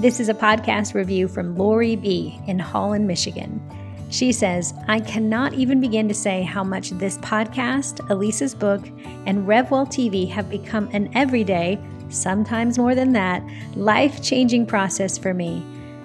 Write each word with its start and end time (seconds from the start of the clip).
This 0.00 0.18
is 0.18 0.30
a 0.30 0.34
podcast 0.34 0.94
review 0.94 1.28
from 1.28 1.54
Lori 1.56 1.94
B. 1.94 2.40
in 2.46 2.58
Holland, 2.58 3.06
Michigan. 3.06 3.60
She 4.08 4.32
says, 4.32 4.72
I 4.88 4.98
cannot 4.98 5.52
even 5.52 5.78
begin 5.78 6.08
to 6.08 6.14
say 6.14 6.40
how 6.40 6.64
much 6.64 6.92
this 6.92 7.18
podcast, 7.18 8.08
Alisa's 8.08 8.54
book, 8.54 8.80
and 9.26 9.46
RevWell 9.46 9.86
TV 9.88 10.26
have 10.30 10.48
become 10.48 10.88
an 10.94 11.10
everyday, 11.14 11.78
sometimes 12.08 12.78
more 12.78 12.94
than 12.94 13.12
that, 13.12 13.42
life 13.76 14.22
changing 14.22 14.64
process 14.64 15.18
for 15.18 15.34
me. 15.34 15.62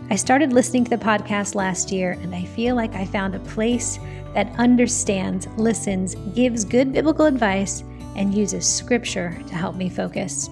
I 0.10 0.18
started 0.18 0.52
listening 0.52 0.84
to 0.84 0.90
the 0.90 0.98
podcast 0.98 1.56
last 1.56 1.90
year, 1.90 2.18
and 2.22 2.36
I 2.36 2.44
feel 2.44 2.76
like 2.76 2.96
I 2.96 3.06
found 3.06 3.34
a 3.34 3.40
place 3.40 3.98
that 4.34 4.54
understands, 4.60 5.48
listens, 5.56 6.16
gives 6.34 6.66
good 6.66 6.92
biblical 6.92 7.28
advice, 7.28 7.86
and 8.18 8.36
uses 8.36 8.68
scripture 8.68 9.42
to 9.48 9.56
help 9.56 9.78
me 9.78 9.88
focus. 9.88 10.50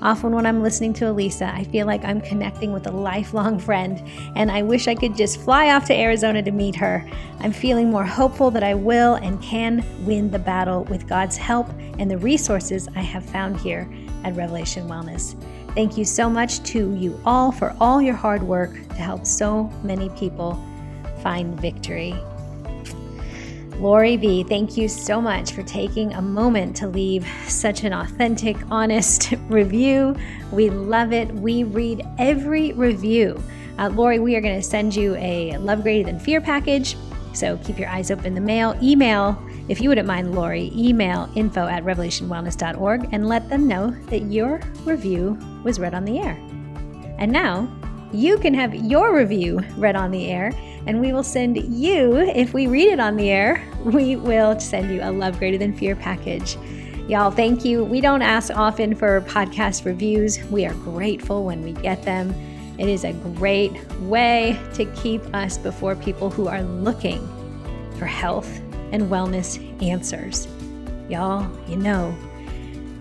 Often, 0.00 0.32
when 0.32 0.46
I'm 0.46 0.62
listening 0.62 0.92
to 0.94 1.06
Alisa, 1.06 1.52
I 1.52 1.64
feel 1.64 1.86
like 1.86 2.04
I'm 2.04 2.20
connecting 2.20 2.72
with 2.72 2.86
a 2.86 2.92
lifelong 2.92 3.58
friend, 3.58 4.00
and 4.36 4.50
I 4.50 4.62
wish 4.62 4.86
I 4.86 4.94
could 4.94 5.16
just 5.16 5.40
fly 5.40 5.70
off 5.70 5.86
to 5.86 5.94
Arizona 5.94 6.40
to 6.42 6.52
meet 6.52 6.76
her. 6.76 7.04
I'm 7.40 7.52
feeling 7.52 7.90
more 7.90 8.04
hopeful 8.04 8.50
that 8.52 8.62
I 8.62 8.74
will 8.74 9.14
and 9.16 9.42
can 9.42 9.84
win 10.06 10.30
the 10.30 10.38
battle 10.38 10.84
with 10.84 11.08
God's 11.08 11.36
help 11.36 11.68
and 11.98 12.08
the 12.08 12.18
resources 12.18 12.88
I 12.94 13.00
have 13.00 13.24
found 13.24 13.58
here 13.58 13.88
at 14.24 14.36
Revelation 14.36 14.88
Wellness. 14.88 15.34
Thank 15.74 15.98
you 15.98 16.04
so 16.04 16.30
much 16.30 16.62
to 16.64 16.94
you 16.94 17.20
all 17.24 17.50
for 17.50 17.74
all 17.80 18.00
your 18.00 18.14
hard 18.14 18.42
work 18.42 18.74
to 18.74 18.94
help 18.94 19.26
so 19.26 19.64
many 19.82 20.10
people 20.10 20.62
find 21.22 21.60
victory. 21.60 22.14
Lori 23.80 24.16
B, 24.16 24.42
thank 24.42 24.76
you 24.76 24.88
so 24.88 25.20
much 25.20 25.52
for 25.52 25.62
taking 25.62 26.12
a 26.14 26.22
moment 26.22 26.74
to 26.76 26.88
leave 26.88 27.26
such 27.46 27.84
an 27.84 27.92
authentic, 27.92 28.56
honest 28.70 29.32
review. 29.48 30.16
We 30.50 30.68
love 30.68 31.12
it. 31.12 31.32
We 31.32 31.62
read 31.62 32.04
every 32.18 32.72
review. 32.72 33.40
Uh, 33.78 33.88
Lori, 33.90 34.18
we 34.18 34.34
are 34.34 34.40
going 34.40 34.56
to 34.56 34.66
send 34.66 34.96
you 34.96 35.14
a 35.16 35.56
Love 35.58 35.82
Greater 35.82 36.04
Than 36.04 36.18
Fear 36.18 36.40
package. 36.40 36.96
So 37.34 37.56
keep 37.58 37.78
your 37.78 37.88
eyes 37.88 38.10
open 38.10 38.26
in 38.26 38.34
the 38.34 38.40
mail. 38.40 38.76
Email 38.82 39.40
if 39.68 39.82
you 39.82 39.90
wouldn't 39.90 40.08
mind, 40.08 40.34
Lori, 40.34 40.72
email 40.74 41.30
info 41.34 41.66
at 41.66 41.84
revelationwellness.org 41.84 43.10
and 43.12 43.28
let 43.28 43.50
them 43.50 43.68
know 43.68 43.90
that 44.06 44.22
your 44.22 44.60
review 44.84 45.38
was 45.62 45.78
read 45.78 45.92
on 45.92 46.06
the 46.06 46.18
air. 46.18 46.38
And 47.18 47.30
now 47.30 47.68
you 48.10 48.38
can 48.38 48.54
have 48.54 48.74
your 48.74 49.14
review 49.14 49.60
read 49.76 49.94
on 49.94 50.10
the 50.10 50.30
air, 50.30 50.52
and 50.88 51.02
we 51.02 51.12
will 51.12 51.22
send 51.22 51.58
you, 51.58 52.16
if 52.16 52.54
we 52.54 52.66
read 52.66 52.88
it 52.88 52.98
on 52.98 53.16
the 53.16 53.30
air, 53.30 53.62
we 53.84 54.16
will 54.16 54.58
send 54.58 54.90
you 54.90 55.02
a 55.02 55.12
Love 55.12 55.38
Greater 55.38 55.58
Than 55.58 55.76
Fear 55.76 55.94
package. 55.96 56.56
Y'all, 57.08 57.30
thank 57.30 57.62
you. 57.62 57.84
We 57.84 58.00
don't 58.00 58.22
ask 58.22 58.50
often 58.56 58.94
for 58.94 59.20
podcast 59.20 59.84
reviews. 59.84 60.42
We 60.44 60.64
are 60.64 60.72
grateful 60.72 61.44
when 61.44 61.62
we 61.62 61.72
get 61.72 62.02
them. 62.04 62.34
It 62.78 62.88
is 62.88 63.04
a 63.04 63.12
great 63.12 63.72
way 64.00 64.58
to 64.74 64.86
keep 64.94 65.22
us 65.34 65.58
before 65.58 65.94
people 65.94 66.30
who 66.30 66.48
are 66.48 66.62
looking 66.62 67.20
for 67.98 68.06
health 68.06 68.48
and 68.90 69.10
wellness 69.10 69.60
answers. 69.82 70.48
Y'all, 71.10 71.46
you 71.68 71.76
know, 71.76 72.16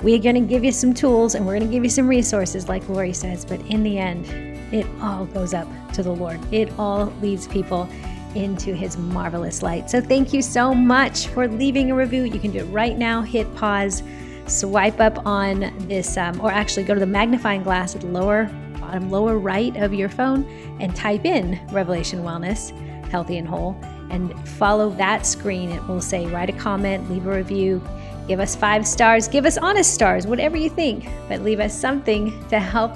we're 0.01 0.19
going 0.19 0.35
to 0.35 0.41
give 0.41 0.65
you 0.65 0.73
some 0.73 0.93
tools 0.93 1.35
and 1.35 1.45
we're 1.45 1.57
going 1.57 1.69
to 1.69 1.73
give 1.73 1.85
you 1.85 1.89
some 1.89 2.07
resources, 2.07 2.67
like 2.67 2.87
Lori 2.89 3.13
says, 3.13 3.45
but 3.45 3.61
in 3.67 3.81
the 3.83 3.97
end, 3.97 4.25
it 4.71 4.85
all 5.01 5.25
goes 5.25 5.53
up 5.53 5.67
to 5.93 6.03
the 6.03 6.11
Lord. 6.11 6.39
It 6.53 6.71
all 6.77 7.05
leads 7.21 7.47
people 7.47 7.89
into 8.35 8.75
his 8.75 8.97
marvelous 8.97 9.63
light. 9.63 9.89
So 9.89 10.01
thank 10.01 10.33
you 10.33 10.41
so 10.41 10.73
much 10.73 11.27
for 11.27 11.47
leaving 11.47 11.91
a 11.91 11.95
review. 11.95 12.23
You 12.23 12.39
can 12.39 12.51
do 12.51 12.59
it 12.59 12.65
right 12.65 12.97
now. 12.97 13.21
Hit 13.21 13.53
pause, 13.55 14.03
swipe 14.47 14.99
up 14.99 15.25
on 15.25 15.73
this, 15.87 16.17
um, 16.17 16.39
or 16.41 16.51
actually 16.51 16.83
go 16.83 16.93
to 16.93 16.99
the 16.99 17.05
magnifying 17.05 17.63
glass 17.63 17.95
at 17.95 18.01
the 18.01 18.07
lower 18.07 18.45
bottom 18.79 19.09
lower 19.09 19.37
right 19.37 19.75
of 19.77 19.93
your 19.93 20.07
phone 20.07 20.45
and 20.79 20.95
type 20.95 21.25
in 21.25 21.59
Revelation 21.71 22.19
Wellness, 22.19 22.71
healthy 23.09 23.37
and 23.37 23.47
whole 23.47 23.77
and 24.09 24.47
follow 24.49 24.89
that 24.91 25.25
screen. 25.25 25.71
It 25.71 25.85
will 25.87 26.01
say 26.01 26.25
write 26.27 26.49
a 26.49 26.53
comment, 26.53 27.09
leave 27.09 27.25
a 27.27 27.35
review, 27.35 27.81
give 28.27 28.39
us 28.39 28.55
five 28.55 28.87
stars, 28.87 29.27
give 29.27 29.45
us 29.45 29.57
honest 29.57 29.93
stars, 29.93 30.27
whatever 30.27 30.57
you 30.57 30.69
think, 30.69 31.07
but 31.27 31.41
leave 31.41 31.59
us 31.59 31.77
something 31.77 32.47
to 32.49 32.59
help 32.59 32.95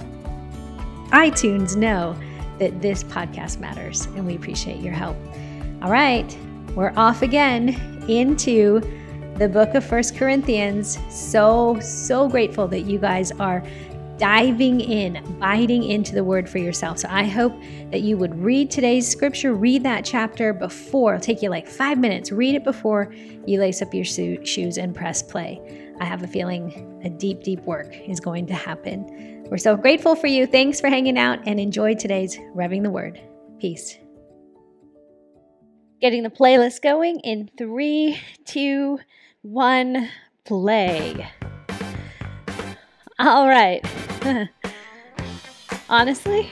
iTunes 1.12 1.76
know 1.76 2.18
that 2.60 2.82
this 2.82 3.04
podcast 3.04 3.60
matters 3.60 4.06
and 4.08 4.26
we 4.26 4.36
appreciate 4.36 4.82
your 4.82 4.94
help. 4.94 5.18
All 5.82 5.92
right, 5.92 6.38
we're 6.76 6.94
off 6.96 7.22
again 7.22 7.70
into 8.08 8.82
the 9.38 9.50
book 9.50 9.74
of 9.74 9.84
First 9.84 10.16
Corinthians. 10.16 11.00
So, 11.10 11.80
so 11.80 12.30
grateful 12.30 12.68
that 12.68 12.82
you 12.82 13.00
guys 13.00 13.32
are 13.34 13.64
diving 14.22 14.80
in, 14.82 15.20
biting 15.40 15.84
into 15.84 16.14
the 16.14 16.24
word 16.24 16.48
for 16.48 16.60
yourself. 16.60 17.00
So 17.00 17.08
I 17.10 17.24
hope 17.24 17.60
that 17.90 18.02
you 18.02 18.18
would 18.18 18.38
read 18.40 18.70
today's 18.70 19.10
scripture, 19.10 19.56
read 19.56 19.82
that 19.82 20.06
chapter 20.06 20.54
before, 20.54 21.16
it'll 21.16 21.24
take 21.24 21.42
you 21.42 21.50
like 21.50 21.68
five 21.68 21.98
minutes, 21.98 22.32
read 22.32 22.54
it 22.54 22.64
before 22.64 23.12
you 23.48 23.60
lace 23.60 23.82
up 23.82 23.92
your 23.96 24.06
shoes 24.06 24.78
and 24.78 24.94
press 24.94 25.24
play. 25.24 25.60
I 26.00 26.06
have 26.06 26.22
a 26.22 26.28
feeling 26.28 27.02
a 27.04 27.10
deep, 27.10 27.42
deep 27.42 27.62
work 27.62 27.96
is 28.08 28.20
going 28.20 28.46
to 28.46 28.54
happen. 28.54 29.31
We're 29.52 29.58
so 29.58 29.76
grateful 29.76 30.16
for 30.16 30.28
you. 30.28 30.48
Thanks 30.48 30.80
for 30.80 30.88
hanging 30.88 31.18
out 31.18 31.40
and 31.46 31.60
enjoy 31.60 31.96
today's 31.96 32.38
Revving 32.56 32.84
the 32.84 32.90
Word. 32.90 33.20
Peace. 33.60 33.98
Getting 36.00 36.24
the 36.24 36.30
playlist 36.30 36.82
going 36.82 37.20
in 37.20 37.50
three, 37.58 38.18
two, 38.46 39.00
one, 39.42 40.08
play. 40.46 41.30
All 43.20 43.50
right. 43.50 43.86
Honestly, 45.90 46.50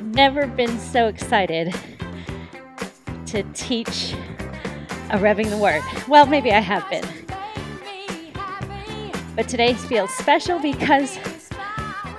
never 0.00 0.46
been 0.46 0.78
so 0.78 1.08
excited 1.08 1.74
to 3.26 3.42
teach 3.52 4.14
a 5.10 5.18
revving 5.18 5.50
the 5.50 5.58
word. 5.58 5.82
Well, 6.08 6.24
maybe 6.24 6.52
I 6.52 6.60
have 6.60 6.88
been. 6.88 7.27
But 9.38 9.48
today 9.48 9.74
feels 9.74 10.10
special 10.14 10.58
because 10.58 11.16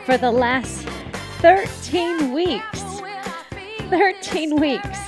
for 0.05 0.17
the 0.17 0.31
last 0.31 0.87
13 1.41 2.31
weeks, 2.31 2.81
13 3.89 4.55
weeks, 4.55 4.99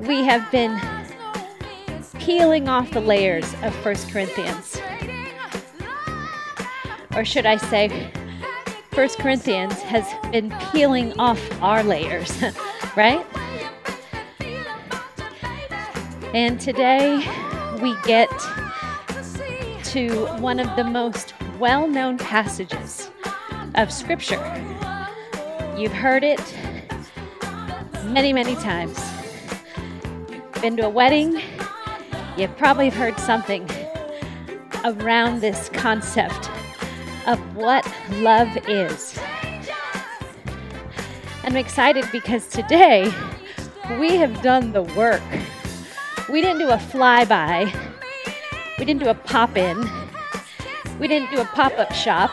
we 0.00 0.22
have 0.24 0.50
been 0.52 0.78
peeling 2.18 2.68
off 2.68 2.90
the 2.90 3.00
layers 3.00 3.50
of 3.62 3.74
First 3.76 4.10
Corinthians 4.10 4.78
or 7.16 7.24
should 7.24 7.46
I 7.46 7.56
say, 7.56 8.12
First 8.90 9.18
Corinthians 9.18 9.80
has 9.80 10.06
been 10.30 10.54
peeling 10.72 11.18
off 11.18 11.40
our 11.62 11.82
layers, 11.82 12.30
right? 12.96 13.24
And 16.34 16.60
today 16.60 17.16
we 17.80 17.96
get 18.02 18.28
to 19.88 20.26
one 20.40 20.60
of 20.60 20.76
the 20.76 20.84
most 20.84 21.32
well 21.58 21.88
known 21.88 22.18
passages 22.18 23.10
of 23.74 23.90
Scripture. 23.90 24.36
You've 25.78 25.94
heard 25.94 26.22
it 26.22 26.42
many, 28.04 28.34
many 28.34 28.54
times. 28.56 29.00
Been 30.60 30.76
to 30.76 30.84
a 30.84 30.90
wedding, 30.90 31.40
you've 32.36 32.54
probably 32.58 32.90
heard 32.90 33.18
something 33.18 33.66
around 34.84 35.40
this 35.40 35.70
concept 35.70 36.50
of 37.26 37.38
what 37.56 37.90
love 38.16 38.54
is. 38.68 39.18
I'm 41.44 41.56
excited 41.56 42.04
because 42.12 42.46
today 42.46 43.10
we 43.98 44.16
have 44.16 44.42
done 44.42 44.72
the 44.72 44.82
work. 44.82 45.22
We 46.28 46.42
didn't 46.42 46.58
do 46.58 46.68
a 46.68 46.76
flyby, 46.76 47.87
we 48.78 48.84
didn't 48.84 49.02
do 49.02 49.08
a 49.08 49.14
pop 49.14 49.56
in, 49.56 49.88
we 50.98 51.08
didn't 51.08 51.30
do 51.30 51.40
a 51.40 51.44
pop 51.44 51.76
up 51.78 51.92
shop 51.92 52.30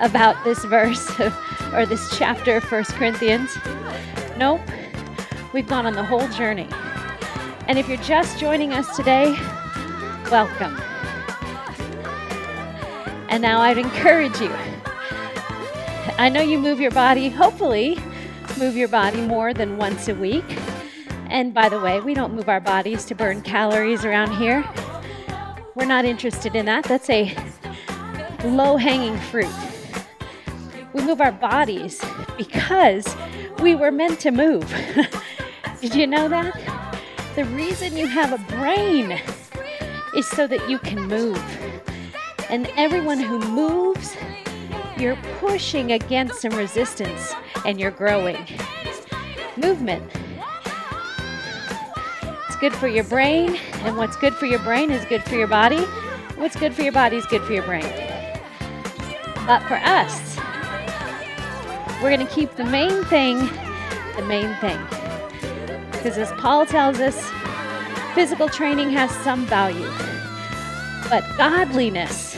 about 0.00 0.42
this 0.44 0.64
verse 0.64 1.08
or 1.72 1.86
this 1.86 2.16
chapter 2.16 2.56
of 2.56 2.70
1 2.70 2.84
Corinthians. 2.84 3.56
Nope, 4.36 4.60
we've 5.52 5.68
gone 5.68 5.86
on 5.86 5.94
the 5.94 6.04
whole 6.04 6.26
journey. 6.28 6.68
And 7.68 7.78
if 7.78 7.88
you're 7.88 7.98
just 7.98 8.38
joining 8.38 8.72
us 8.72 8.96
today, 8.96 9.36
welcome. 10.30 10.80
And 13.28 13.42
now 13.42 13.60
I'd 13.60 13.78
encourage 13.78 14.40
you. 14.40 14.50
I 16.16 16.28
know 16.28 16.40
you 16.40 16.58
move 16.58 16.80
your 16.80 16.90
body, 16.90 17.28
hopefully, 17.28 17.98
move 18.58 18.76
your 18.76 18.88
body 18.88 19.20
more 19.20 19.54
than 19.54 19.76
once 19.76 20.08
a 20.08 20.14
week. 20.14 20.44
And 21.28 21.52
by 21.52 21.68
the 21.68 21.78
way, 21.78 22.00
we 22.00 22.14
don't 22.14 22.34
move 22.34 22.48
our 22.48 22.60
bodies 22.60 23.04
to 23.04 23.14
burn 23.14 23.42
calories 23.42 24.04
around 24.04 24.34
here. 24.36 24.64
We're 25.78 25.84
not 25.84 26.04
interested 26.04 26.56
in 26.56 26.66
that. 26.66 26.86
That's 26.86 27.08
a 27.08 27.32
low 28.44 28.76
hanging 28.76 29.16
fruit. 29.16 29.46
We 30.92 31.02
move 31.02 31.20
our 31.20 31.30
bodies 31.30 32.02
because 32.36 33.14
we 33.60 33.76
were 33.76 33.92
meant 33.92 34.18
to 34.20 34.32
move. 34.32 34.68
Did 35.80 35.94
you 35.94 36.08
know 36.08 36.28
that? 36.30 36.60
The 37.36 37.44
reason 37.44 37.96
you 37.96 38.08
have 38.08 38.32
a 38.32 38.56
brain 38.56 39.20
is 40.16 40.26
so 40.26 40.48
that 40.48 40.68
you 40.68 40.80
can 40.80 41.00
move. 41.06 41.40
And 42.50 42.68
everyone 42.76 43.20
who 43.20 43.38
moves 43.38 44.16
you're 44.96 45.14
pushing 45.38 45.92
against 45.92 46.40
some 46.40 46.56
resistance 46.56 47.32
and 47.64 47.78
you're 47.78 47.92
growing. 47.92 48.44
Movement. 49.56 50.02
Good 52.60 52.74
for 52.74 52.88
your 52.88 53.04
brain, 53.04 53.56
and 53.84 53.96
what's 53.96 54.16
good 54.16 54.34
for 54.34 54.46
your 54.46 54.58
brain 54.58 54.90
is 54.90 55.04
good 55.04 55.22
for 55.22 55.36
your 55.36 55.46
body. 55.46 55.78
What's 56.34 56.56
good 56.56 56.74
for 56.74 56.82
your 56.82 56.92
body 56.92 57.16
is 57.16 57.26
good 57.26 57.42
for 57.42 57.52
your 57.52 57.62
brain. 57.62 57.86
But 59.46 59.62
for 59.68 59.76
us, 59.76 60.36
we're 62.02 62.10
going 62.10 62.26
to 62.26 62.34
keep 62.34 62.56
the 62.56 62.64
main 62.64 63.04
thing 63.04 63.38
the 64.16 64.24
main 64.24 64.52
thing. 64.56 64.78
Because 65.92 66.18
as 66.18 66.32
Paul 66.32 66.66
tells 66.66 66.98
us, 66.98 67.30
physical 68.16 68.48
training 68.48 68.90
has 68.90 69.12
some 69.22 69.46
value, 69.46 69.88
but 71.08 71.24
godliness, 71.36 72.36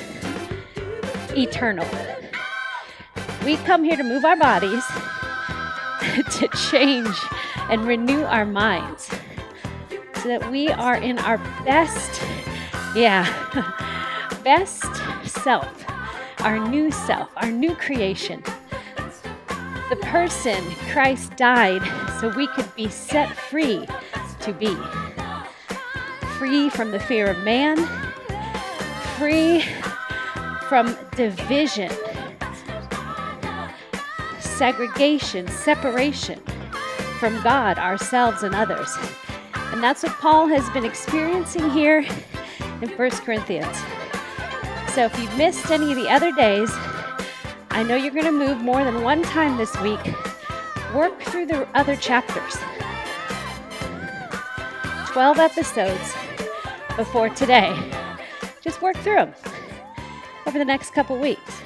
eternal. 1.34 1.88
We 3.46 3.56
come 3.56 3.84
here 3.84 3.96
to 3.96 4.04
move 4.04 4.26
our 4.26 4.36
bodies, 4.36 4.84
to 6.38 6.48
change 6.70 7.16
and 7.70 7.86
renew 7.86 8.24
our 8.24 8.44
minds 8.44 9.10
that 10.24 10.50
we 10.50 10.68
are 10.68 10.96
in 10.96 11.18
our 11.18 11.38
best, 11.64 12.22
yeah, 12.94 13.26
best 14.44 14.84
self, 15.24 15.84
our 16.40 16.58
new 16.68 16.90
self, 16.90 17.30
our 17.36 17.50
new 17.50 17.74
creation. 17.74 18.42
The 19.88 19.96
person 20.02 20.62
Christ 20.92 21.36
died 21.36 21.82
so 22.20 22.28
we 22.28 22.46
could 22.48 22.74
be 22.74 22.88
set 22.88 23.34
free 23.34 23.86
to 24.40 24.52
be. 24.52 24.76
Free 26.38 26.70
from 26.70 26.90
the 26.90 27.00
fear 27.00 27.30
of 27.30 27.38
man, 27.44 27.76
free 29.16 29.64
from 30.68 30.96
division 31.16 31.90
segregation, 34.60 35.48
separation 35.48 36.38
from 37.18 37.42
God, 37.42 37.78
ourselves, 37.78 38.42
and 38.42 38.54
others. 38.54 38.94
And 39.80 39.84
that's 39.86 40.02
what 40.02 40.12
Paul 40.18 40.46
has 40.48 40.68
been 40.74 40.84
experiencing 40.84 41.70
here 41.70 42.00
in 42.82 42.90
1 42.90 43.10
Corinthians. 43.12 43.78
So 44.92 45.06
if 45.06 45.18
you've 45.18 45.34
missed 45.38 45.70
any 45.70 45.90
of 45.90 45.96
the 45.96 46.06
other 46.06 46.32
days, 46.32 46.70
I 47.70 47.82
know 47.82 47.96
you're 47.96 48.12
going 48.12 48.26
to 48.26 48.30
move 48.30 48.58
more 48.58 48.84
than 48.84 49.02
one 49.02 49.22
time 49.22 49.56
this 49.56 49.74
week. 49.80 49.98
Work 50.94 51.18
through 51.22 51.46
the 51.46 51.66
other 51.74 51.96
chapters. 51.96 52.58
12 55.06 55.38
episodes 55.38 56.14
before 56.94 57.30
today. 57.30 57.74
Just 58.60 58.82
work 58.82 58.98
through 58.98 59.14
them 59.14 59.34
over 60.46 60.58
the 60.58 60.64
next 60.66 60.90
couple 60.90 61.16
weeks 61.16 61.62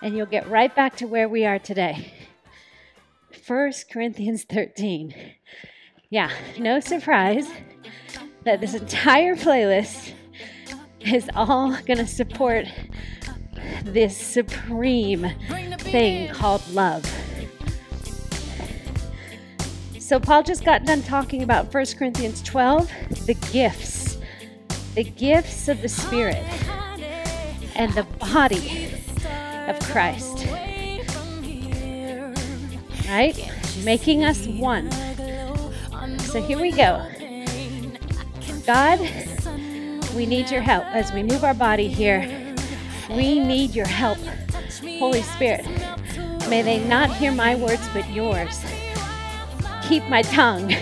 and 0.00 0.16
you'll 0.16 0.24
get 0.24 0.48
right 0.48 0.74
back 0.74 0.96
to 0.96 1.06
where 1.06 1.28
we 1.28 1.44
are 1.44 1.58
today. 1.58 2.14
1 3.46 3.72
Corinthians 3.92 4.44
13. 4.44 5.14
Yeah, 6.12 6.28
no 6.58 6.80
surprise 6.80 7.48
that 8.42 8.60
this 8.60 8.74
entire 8.74 9.36
playlist 9.36 10.12
is 10.98 11.30
all 11.36 11.70
going 11.86 11.98
to 11.98 12.06
support 12.06 12.66
this 13.84 14.16
supreme 14.16 15.30
thing 15.78 16.28
called 16.34 16.68
love. 16.70 17.06
So, 20.00 20.18
Paul 20.18 20.42
just 20.42 20.64
got 20.64 20.84
done 20.84 21.02
talking 21.02 21.44
about 21.44 21.72
1 21.72 21.86
Corinthians 21.96 22.42
12, 22.42 22.90
the 23.26 23.34
gifts, 23.52 24.18
the 24.96 25.04
gifts 25.04 25.68
of 25.68 25.80
the 25.80 25.88
Spirit, 25.88 26.44
and 27.76 27.94
the 27.94 28.02
body 28.18 28.92
of 29.68 29.78
Christ. 29.84 30.44
Right? 33.06 33.48
Making 33.84 34.24
us 34.24 34.48
one. 34.48 34.90
So 36.30 36.40
here 36.40 36.60
we 36.60 36.70
go. 36.70 37.04
God, 38.66 39.00
we 40.14 40.26
need 40.26 40.50
your 40.50 40.60
help 40.60 40.84
as 40.86 41.12
we 41.12 41.22
move 41.22 41.44
our 41.44 41.54
body 41.54 41.88
here. 41.88 42.54
We 43.10 43.40
need 43.40 43.74
your 43.74 43.86
help. 43.86 44.18
Holy 44.98 45.22
Spirit, 45.22 45.66
may 46.48 46.62
they 46.62 46.82
not 46.86 47.14
hear 47.14 47.32
my 47.32 47.54
words 47.56 47.88
but 47.92 48.08
yours. 48.10 48.64
Keep 49.88 50.04
my 50.08 50.22
tongue 50.22 50.72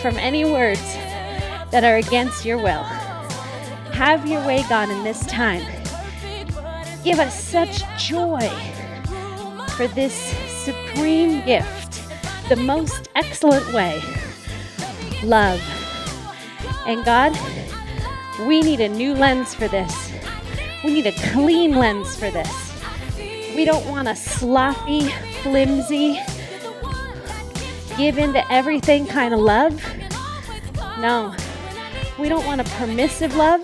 from 0.00 0.16
any 0.16 0.44
words 0.44 0.82
that 1.70 1.84
are 1.84 1.96
against 1.96 2.44
your 2.44 2.58
will. 2.58 2.82
Have 3.92 4.26
your 4.26 4.44
way, 4.46 4.64
God, 4.68 4.90
in 4.90 5.04
this 5.04 5.24
time 5.26 5.64
give 7.06 7.20
us 7.20 7.40
such 7.40 7.84
joy 7.96 8.50
for 9.76 9.86
this 9.86 10.12
supreme 10.64 11.40
gift, 11.46 11.75
the 12.48 12.56
most 12.56 13.08
excellent 13.16 13.72
way 13.72 14.00
love. 15.24 15.60
And 16.86 17.04
God, 17.04 17.36
we 18.46 18.60
need 18.60 18.80
a 18.80 18.88
new 18.88 19.14
lens 19.14 19.52
for 19.54 19.66
this. 19.66 20.12
We 20.84 20.94
need 20.94 21.06
a 21.06 21.12
clean 21.32 21.72
lens 21.72 22.14
for 22.16 22.30
this. 22.30 22.72
We 23.56 23.64
don't 23.64 23.86
want 23.88 24.06
a 24.06 24.14
sloppy, 24.14 25.08
flimsy, 25.42 26.20
give 27.96 28.18
in 28.18 28.32
to 28.34 28.52
everything 28.52 29.06
kind 29.06 29.34
of 29.34 29.40
love. 29.40 29.82
No, 31.00 31.34
we 32.18 32.28
don't 32.28 32.46
want 32.46 32.60
a 32.60 32.64
permissive 32.64 33.34
love. 33.34 33.60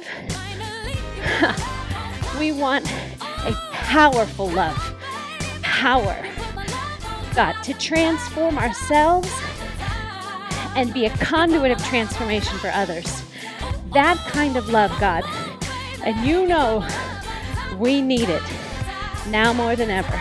we 2.41 2.51
want 2.51 2.91
a 3.47 3.53
powerful 3.71 4.49
love. 4.49 4.77
Power. 5.63 6.32
God, 7.35 7.55
to 7.65 7.75
transform 7.75 8.59
ourselves 8.59 9.31
and 10.77 10.93
be 10.93 11.07
a 11.07 11.11
conduit 11.19 11.71
of 11.71 11.85
transformation 11.85 12.59
for 12.59 12.69
others. 12.69 13.25
That 13.93 14.17
kind 14.29 14.57
of 14.57 14.69
love, 14.71 14.91
God. 14.99 15.25
And 16.05 16.27
you 16.27 16.47
know 16.47 16.87
we 17.79 18.01
need 18.01 18.29
it 18.29 18.43
now 19.29 19.53
more 19.53 19.77
than 19.77 19.91
ever. 19.91 20.19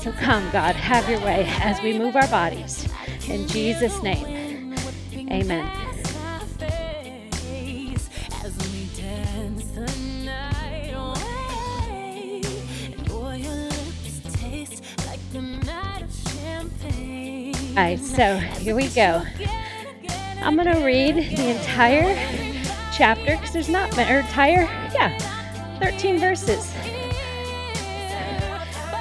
So 0.00 0.12
come, 0.12 0.48
God, 0.50 0.76
have 0.76 1.08
your 1.08 1.20
way 1.20 1.46
as 1.60 1.82
we 1.82 1.98
move 1.98 2.16
our 2.16 2.28
bodies. 2.28 2.88
In 3.28 3.48
Jesus' 3.48 4.02
name, 4.02 4.74
amen. 5.30 5.85
All 17.76 17.82
right, 17.82 18.00
so 18.00 18.38
here 18.38 18.74
we 18.74 18.88
go. 18.88 19.22
I'm 20.40 20.56
to 20.56 20.82
read 20.82 21.16
the 21.16 21.50
entire 21.50 22.14
chapter 22.94 23.36
because 23.36 23.52
there's 23.52 23.68
not, 23.68 23.94
or 23.98 24.20
entire, 24.20 24.62
yeah, 24.94 25.78
13 25.78 26.18
verses. 26.18 26.72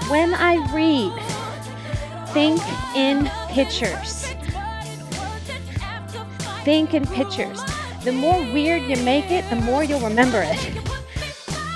When 0.10 0.34
I 0.34 0.58
read, 0.76 1.14
think 2.34 2.62
in 2.98 3.32
pictures. 3.48 4.26
Think 6.66 6.94
in 6.94 7.08
pictures. 7.08 7.62
The 8.04 8.12
more 8.12 8.42
weird 8.52 8.82
you 8.82 9.02
make 9.06 9.32
it, 9.32 9.50
the 9.50 9.56
more 9.56 9.86
you'll 9.86 10.02
remember 10.02 10.42
it. 10.46 10.60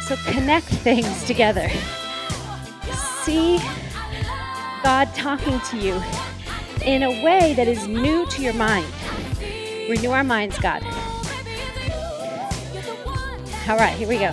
So 0.02 0.18
connect 0.34 0.68
things 0.68 1.24
together. 1.24 1.70
See 3.24 3.58
God 4.84 5.08
talking 5.16 5.62
to 5.62 5.78
you 5.78 6.04
in 6.84 7.04
a 7.04 7.24
way 7.24 7.54
that 7.54 7.68
is 7.68 7.88
new 7.88 8.26
to 8.28 8.42
your 8.42 8.54
mind. 8.54 8.88
Renew 9.90 10.12
our 10.12 10.24
minds, 10.24 10.58
God. 10.60 10.84
All 13.68 13.78
right, 13.78 13.96
here 13.98 14.08
we 14.08 14.18
go. 14.18 14.32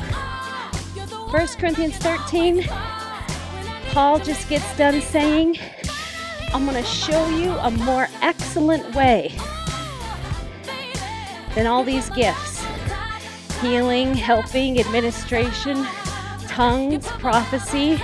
1 1.30 1.46
Corinthians 1.58 1.96
13, 1.98 2.64
Paul 3.88 4.18
just 4.18 4.48
gets 4.48 4.76
done 4.76 5.00
saying, 5.00 5.58
I'm 6.54 6.64
going 6.64 6.82
to 6.82 6.88
show 6.88 7.28
you 7.28 7.52
a 7.52 7.70
more 7.70 8.08
excellent 8.22 8.94
way 8.94 9.34
than 11.54 11.66
all 11.66 11.84
these 11.84 12.08
gifts 12.10 12.56
healing, 13.60 14.14
helping, 14.14 14.78
administration, 14.78 15.86
tongues, 16.46 17.06
prophecy. 17.06 17.98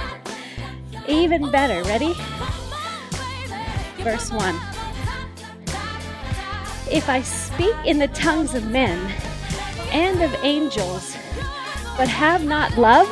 Even 1.09 1.51
better. 1.51 1.83
Ready? 1.89 2.15
Verse 4.03 4.31
1. 4.31 4.55
If 6.91 7.09
I 7.09 7.23
speak 7.23 7.75
in 7.87 7.99
the 7.99 8.09
tongues 8.09 8.55
of 8.55 8.71
men 8.71 8.99
and 9.91 10.21
of 10.23 10.35
angels, 10.43 11.17
but 11.97 12.09
have 12.09 12.45
not 12.45 12.77
love, 12.77 13.09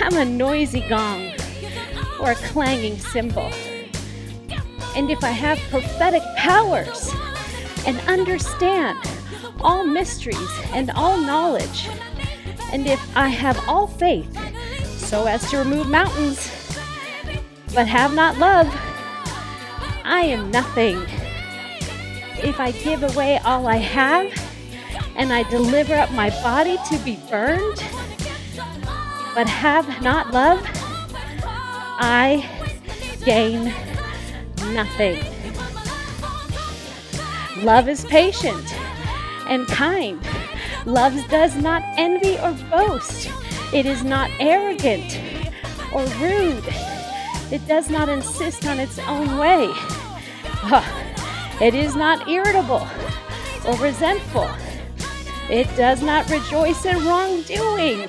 I'm 0.00 0.16
a 0.16 0.24
noisy 0.24 0.80
gong 0.88 1.32
or 2.18 2.32
a 2.32 2.34
clanging 2.34 2.98
cymbal. 2.98 3.50
And 4.96 5.10
if 5.10 5.22
I 5.22 5.30
have 5.30 5.58
prophetic 5.70 6.22
powers 6.36 7.10
and 7.86 7.98
understand 8.08 8.98
all 9.60 9.84
mysteries 9.84 10.50
and 10.72 10.90
all 10.92 11.18
knowledge, 11.18 11.88
and 12.72 12.86
if 12.86 13.00
I 13.16 13.28
have 13.28 13.62
all 13.68 13.86
faith 13.86 14.34
so 14.98 15.26
as 15.26 15.48
to 15.50 15.58
remove 15.58 15.88
mountains, 15.88 16.50
but 17.74 17.86
have 17.86 18.14
not 18.14 18.38
love, 18.38 18.66
I 20.04 20.22
am 20.22 20.50
nothing. 20.50 21.00
If 22.44 22.58
I 22.58 22.72
give 22.72 23.02
away 23.02 23.38
all 23.38 23.66
I 23.66 23.76
have 23.76 24.32
and 25.16 25.32
I 25.32 25.48
deliver 25.50 25.94
up 25.94 26.10
my 26.12 26.30
body 26.42 26.76
to 26.90 26.98
be 27.04 27.16
burned, 27.30 27.82
but 29.34 29.48
have 29.48 30.02
not 30.02 30.32
love, 30.32 30.60
I 31.44 32.48
gain 33.24 33.72
nothing. 34.72 35.22
Love 37.62 37.88
is 37.88 38.04
patient 38.06 38.74
and 39.46 39.66
kind. 39.68 40.20
Love 40.84 41.14
does 41.28 41.54
not 41.56 41.82
envy 41.96 42.36
or 42.38 42.52
boast. 42.70 43.30
It 43.72 43.86
is 43.86 44.02
not 44.02 44.30
arrogant 44.40 45.20
or 45.92 46.04
rude. 46.20 46.91
It 47.52 47.68
does 47.68 47.90
not 47.90 48.08
insist 48.08 48.66
on 48.66 48.80
its 48.80 48.98
own 49.00 49.36
way. 49.36 49.68
Ah, 50.64 50.88
it 51.60 51.74
is 51.74 51.94
not 51.94 52.26
irritable 52.26 52.88
or 53.66 53.76
resentful. 53.76 54.48
It 55.50 55.68
does 55.76 56.00
not 56.00 56.30
rejoice 56.30 56.86
in 56.86 57.04
wrongdoing, 57.04 58.08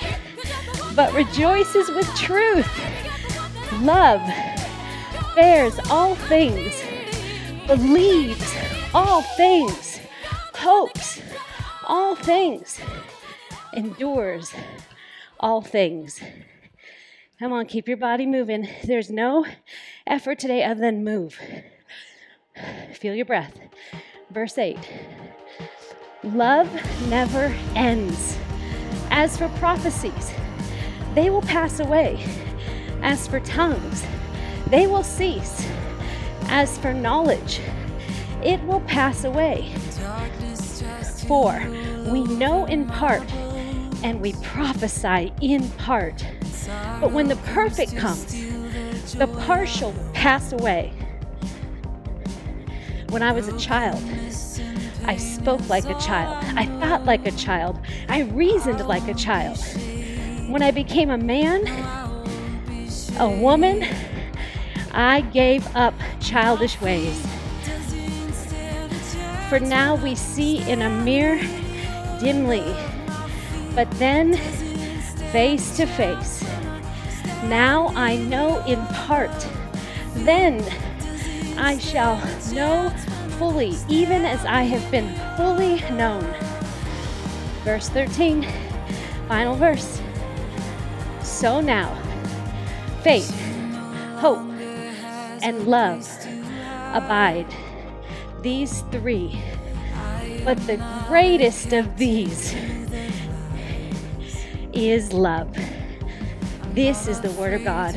but 0.95 1.11
rejoices 1.13 1.89
with 1.89 2.07
truth. 2.15 2.71
Love 3.81 4.21
bears 5.35 5.77
all 5.89 6.15
things, 6.15 6.81
believes 7.67 8.55
all 8.93 9.23
things, 9.35 9.99
hopes 10.53 11.21
all 11.85 12.15
things, 12.15 12.79
endures 13.73 14.53
all 15.41 15.61
things. 15.61 16.21
Come 17.43 17.51
on, 17.51 17.65
keep 17.65 17.89
your 17.89 17.97
body 17.97 18.25
moving. 18.25 18.69
There's 18.85 19.09
no 19.09 19.45
effort 20.07 20.39
today 20.39 20.63
other 20.63 20.79
than 20.79 21.03
move. 21.03 21.37
Feel 22.93 23.15
your 23.15 23.25
breath. 23.25 23.59
Verse 24.31 24.57
8 24.57 24.77
Love 26.23 26.73
never 27.09 27.53
ends. 27.75 28.37
As 29.11 29.37
for 29.37 29.49
prophecies, 29.59 30.31
they 31.15 31.29
will 31.29 31.41
pass 31.41 31.81
away. 31.81 32.25
As 33.01 33.27
for 33.27 33.41
tongues, 33.41 34.05
they 34.67 34.87
will 34.87 35.03
cease. 35.03 35.67
As 36.43 36.77
for 36.77 36.93
knowledge, 36.93 37.59
it 38.41 38.63
will 38.63 38.79
pass 38.87 39.25
away. 39.25 39.75
For 41.27 41.59
we 42.05 42.23
know 42.23 42.63
in 42.67 42.87
part 42.87 43.29
and 44.01 44.21
we 44.21 44.31
prophesy 44.43 45.33
in 45.41 45.69
part. 45.71 46.25
But 46.99 47.11
when 47.11 47.27
the 47.27 47.35
perfect 47.37 47.95
comes, 47.97 48.33
the 49.13 49.27
partial 49.27 49.93
pass 50.13 50.51
away. 50.51 50.93
When 53.09 53.21
I 53.21 53.31
was 53.31 53.47
a 53.47 53.57
child, 53.59 54.01
I 55.05 55.17
spoke 55.17 55.67
like 55.69 55.85
a 55.85 55.99
child. 55.99 56.43
I 56.57 56.65
thought 56.79 57.05
like 57.05 57.27
a 57.27 57.31
child. 57.31 57.79
I 58.09 58.21
reasoned 58.21 58.85
like 58.87 59.07
a 59.07 59.13
child. 59.13 59.57
When 60.49 60.61
I 60.61 60.71
became 60.71 61.09
a 61.09 61.17
man, 61.17 61.67
a 63.19 63.29
woman, 63.29 63.85
I 64.93 65.21
gave 65.21 65.67
up 65.75 65.93
childish 66.19 66.79
ways. 66.79 67.19
For 69.49 69.59
now 69.59 69.95
we 69.95 70.15
see 70.15 70.67
in 70.69 70.81
a 70.81 70.89
mirror 70.89 71.39
dimly, 72.19 72.63
but 73.75 73.91
then 73.99 74.39
face 75.33 75.75
to 75.75 75.87
face. 75.87 76.43
Now 77.45 77.87
I 77.95 78.17
know 78.17 78.63
in 78.67 78.79
part, 78.93 79.31
then 80.13 80.63
I 81.57 81.79
shall 81.79 82.17
know 82.53 82.91
fully, 83.39 83.73
even 83.89 84.25
as 84.25 84.45
I 84.45 84.61
have 84.61 84.91
been 84.91 85.11
fully 85.35 85.81
known. 85.95 86.23
Verse 87.63 87.89
13, 87.89 88.47
final 89.27 89.55
verse. 89.55 90.03
So 91.23 91.61
now, 91.61 91.99
faith, 93.01 93.33
hope, 94.17 94.47
and 95.41 95.65
love 95.65 96.07
abide 96.93 97.47
these 98.43 98.81
three. 98.91 99.41
But 100.45 100.59
the 100.67 100.77
greatest 101.07 101.73
of 101.73 101.97
these 101.97 102.53
is 104.73 105.13
love. 105.13 105.55
This 106.73 107.07
is 107.07 107.21
the 107.21 107.31
Word 107.31 107.53
of 107.53 107.63
God. 107.63 107.95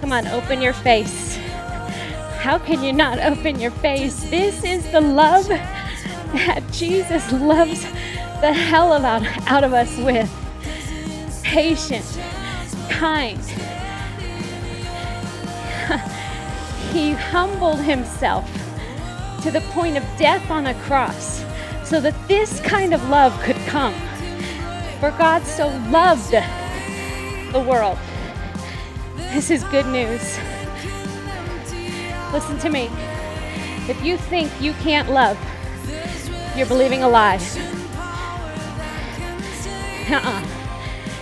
Come 0.00 0.12
on, 0.12 0.26
open 0.28 0.60
your 0.60 0.74
face. 0.74 1.36
How 2.38 2.58
can 2.58 2.82
you 2.82 2.92
not 2.92 3.18
open 3.20 3.58
your 3.58 3.70
face? 3.70 4.22
This 4.28 4.62
is 4.62 4.90
the 4.92 5.00
love 5.00 5.48
that 5.48 6.62
Jesus 6.72 7.32
loves 7.32 7.82
the 8.42 8.52
hell 8.52 8.92
out, 8.92 9.22
out 9.50 9.64
of 9.64 9.72
us 9.72 9.96
with. 9.98 10.43
Patient, 11.54 12.18
kind. 12.90 13.38
he 16.92 17.12
humbled 17.12 17.78
himself 17.78 18.44
to 19.44 19.52
the 19.52 19.60
point 19.70 19.96
of 19.96 20.02
death 20.18 20.50
on 20.50 20.66
a 20.66 20.74
cross 20.80 21.44
so 21.84 22.00
that 22.00 22.16
this 22.26 22.58
kind 22.62 22.92
of 22.92 23.08
love 23.08 23.40
could 23.44 23.54
come. 23.68 23.94
For 24.98 25.12
God 25.12 25.46
so 25.46 25.68
loved 25.90 26.32
the 26.32 27.60
world. 27.60 27.98
This 29.32 29.52
is 29.52 29.62
good 29.62 29.86
news. 29.86 30.36
Listen 32.32 32.58
to 32.58 32.68
me. 32.68 32.90
If 33.88 34.02
you 34.02 34.16
think 34.16 34.50
you 34.60 34.72
can't 34.72 35.08
love, 35.08 35.38
you're 36.56 36.66
believing 36.66 37.04
a 37.04 37.08
lie. 37.08 37.38
Uh-uh. 40.10 40.53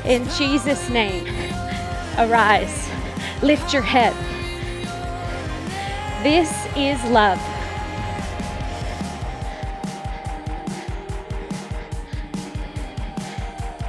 In 0.05 0.29
Jesus' 0.31 0.91
name, 0.91 1.27
arise. 2.19 2.91
Lift 3.41 3.73
your 3.73 3.83
head. 3.83 4.13
This 6.25 6.51
is 6.77 7.03
love. 7.11 7.41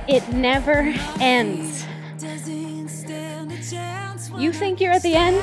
It 0.08 0.27
never 0.29 0.93
ends. 1.20 1.86
You 4.38 4.51
think 4.53 4.79
you're 4.82 4.91
at 4.91 5.01
the 5.01 5.15
end? 5.15 5.41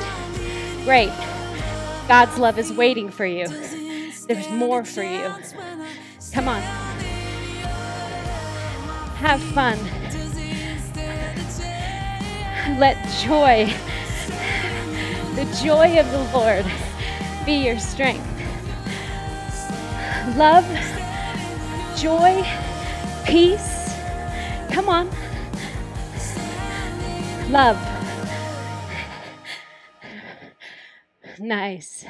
Great. 0.85 1.11
God's 2.07 2.37
love 2.37 2.57
is 2.57 2.71
waiting 2.71 3.09
for 3.09 3.25
you. 3.25 3.47
There's 4.27 4.49
more 4.49 4.85
for 4.85 5.03
you. 5.03 5.33
Come 6.31 6.47
on. 6.47 6.61
Have 9.17 9.41
fun. 9.53 9.77
Let 12.79 12.97
joy, 13.19 13.71
the 15.35 15.45
joy 15.63 15.99
of 15.99 16.11
the 16.11 16.29
Lord, 16.33 16.65
be 17.45 17.65
your 17.65 17.79
strength. 17.79 18.27
Love, 20.35 20.65
joy, 21.97 22.43
peace. 23.25 23.93
Come 24.71 24.89
on. 24.89 25.09
Love. 27.49 27.77
Nice. 31.39 32.05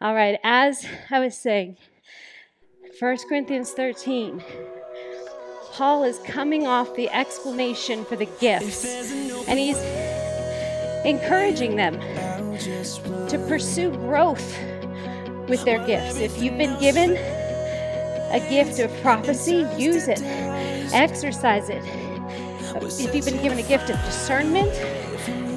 All 0.00 0.14
right, 0.14 0.38
as 0.42 0.84
I 1.10 1.20
was 1.20 1.36
saying, 1.36 1.76
1 2.98 3.16
Corinthians 3.28 3.70
13, 3.70 4.42
Paul 5.72 6.04
is 6.04 6.18
coming 6.18 6.66
off 6.66 6.94
the 6.96 7.08
explanation 7.08 8.04
for 8.04 8.14
the 8.14 8.26
gifts, 8.26 8.84
and 9.48 9.58
he's 9.58 9.78
encouraging 11.06 11.76
them 11.76 11.98
to 13.28 13.42
pursue 13.48 13.90
growth 13.90 14.54
with 15.48 15.64
their 15.64 15.84
gifts. 15.86 16.18
If 16.18 16.42
you've 16.42 16.58
been 16.58 16.78
given 16.78 17.12
a 17.12 18.46
gift 18.50 18.80
of 18.80 18.94
prophecy, 19.00 19.66
use 19.78 20.08
it, 20.08 20.20
exercise 20.92 21.70
it. 21.70 21.82
If 22.76 23.14
you've 23.14 23.24
been 23.24 23.42
given 23.42 23.58
a 23.58 23.66
gift 23.66 23.88
of 23.88 23.96
discernment, 24.04 24.72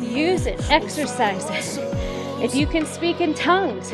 use 0.01 0.45
it, 0.45 0.61
exercise 0.71 1.43
it. 1.49 2.41
If 2.41 2.55
you 2.55 2.67
can 2.67 2.85
speak 2.85 3.19
in 3.19 3.33
tongues, 3.33 3.91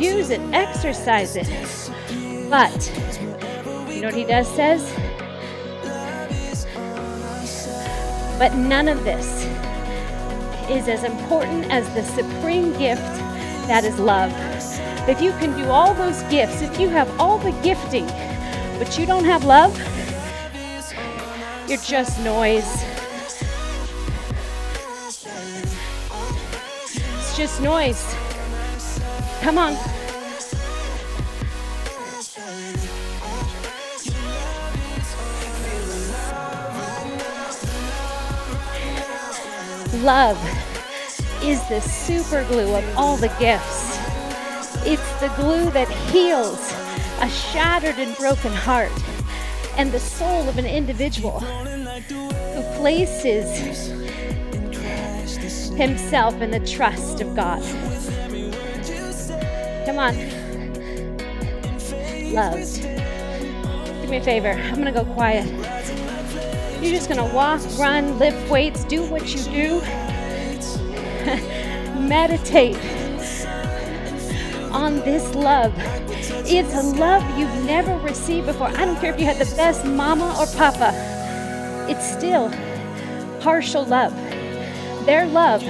use 0.00 0.30
it, 0.30 0.40
exercise 0.52 1.34
it. 1.34 1.48
But, 2.48 2.92
you 3.92 4.02
know 4.02 4.06
what 4.06 4.14
he 4.14 4.24
does 4.24 4.46
says? 4.46 5.11
But 8.42 8.56
none 8.56 8.88
of 8.88 9.04
this 9.04 9.44
is 10.68 10.88
as 10.88 11.04
important 11.04 11.70
as 11.70 11.88
the 11.94 12.02
supreme 12.02 12.72
gift 12.76 13.00
that 13.68 13.84
is 13.84 14.00
love. 14.00 14.32
If 15.08 15.22
you 15.22 15.30
can 15.34 15.56
do 15.56 15.70
all 15.70 15.94
those 15.94 16.24
gifts, 16.24 16.60
if 16.60 16.80
you 16.80 16.88
have 16.88 17.08
all 17.20 17.38
the 17.38 17.52
gifting, 17.62 18.04
but 18.80 18.98
you 18.98 19.06
don't 19.06 19.24
have 19.26 19.44
love, 19.44 19.72
you're 21.68 21.78
just 21.78 22.18
noise. 22.24 22.66
It's 27.20 27.36
just 27.36 27.62
noise. 27.62 28.12
Come 29.40 29.56
on. 29.56 30.01
Love 40.02 40.36
is 41.44 41.62
the 41.68 41.80
super 41.80 42.44
glue 42.48 42.74
of 42.74 42.98
all 42.98 43.16
the 43.16 43.28
gifts. 43.38 43.96
It's 44.84 45.20
the 45.20 45.28
glue 45.36 45.70
that 45.70 45.88
heals 46.10 46.58
a 47.20 47.28
shattered 47.28 48.00
and 48.00 48.16
broken 48.16 48.52
heart 48.52 48.90
and 49.76 49.92
the 49.92 50.00
soul 50.00 50.48
of 50.48 50.58
an 50.58 50.66
individual 50.66 51.38
who 51.38 52.62
places 52.80 53.86
himself 55.76 56.34
in 56.40 56.50
the 56.50 56.66
trust 56.66 57.20
of 57.20 57.36
God. 57.36 57.62
Come 59.86 60.00
on. 60.00 60.16
Love. 62.32 62.58
Do 64.02 64.08
me 64.08 64.16
a 64.16 64.20
favor. 64.20 64.50
I'm 64.50 64.82
going 64.82 64.86
to 64.86 64.92
go 64.92 65.04
quiet. 65.14 65.46
You're 66.82 66.90
just 66.90 67.08
to 67.08 67.30
walk, 67.32 67.60
run, 67.78 68.18
lift 68.18 68.50
weights, 68.50 68.82
do 68.84 69.04
what 69.04 69.32
you 69.32 69.40
do. 69.44 69.80
Meditate 72.00 72.76
on 74.72 74.96
this 74.96 75.32
love. 75.36 75.72
It's 76.44 76.74
a 76.74 76.82
love 76.82 77.22
you've 77.38 77.64
never 77.64 77.96
received 77.98 78.46
before. 78.46 78.66
I 78.66 78.84
don't 78.84 78.98
care 78.98 79.14
if 79.14 79.20
you 79.20 79.26
had 79.26 79.38
the 79.38 79.54
best 79.54 79.84
mama 79.84 80.36
or 80.40 80.46
papa, 80.56 80.92
it's 81.88 82.04
still 82.04 82.50
partial 83.38 83.84
love. 83.84 84.12
Their 85.06 85.26
love 85.26 85.62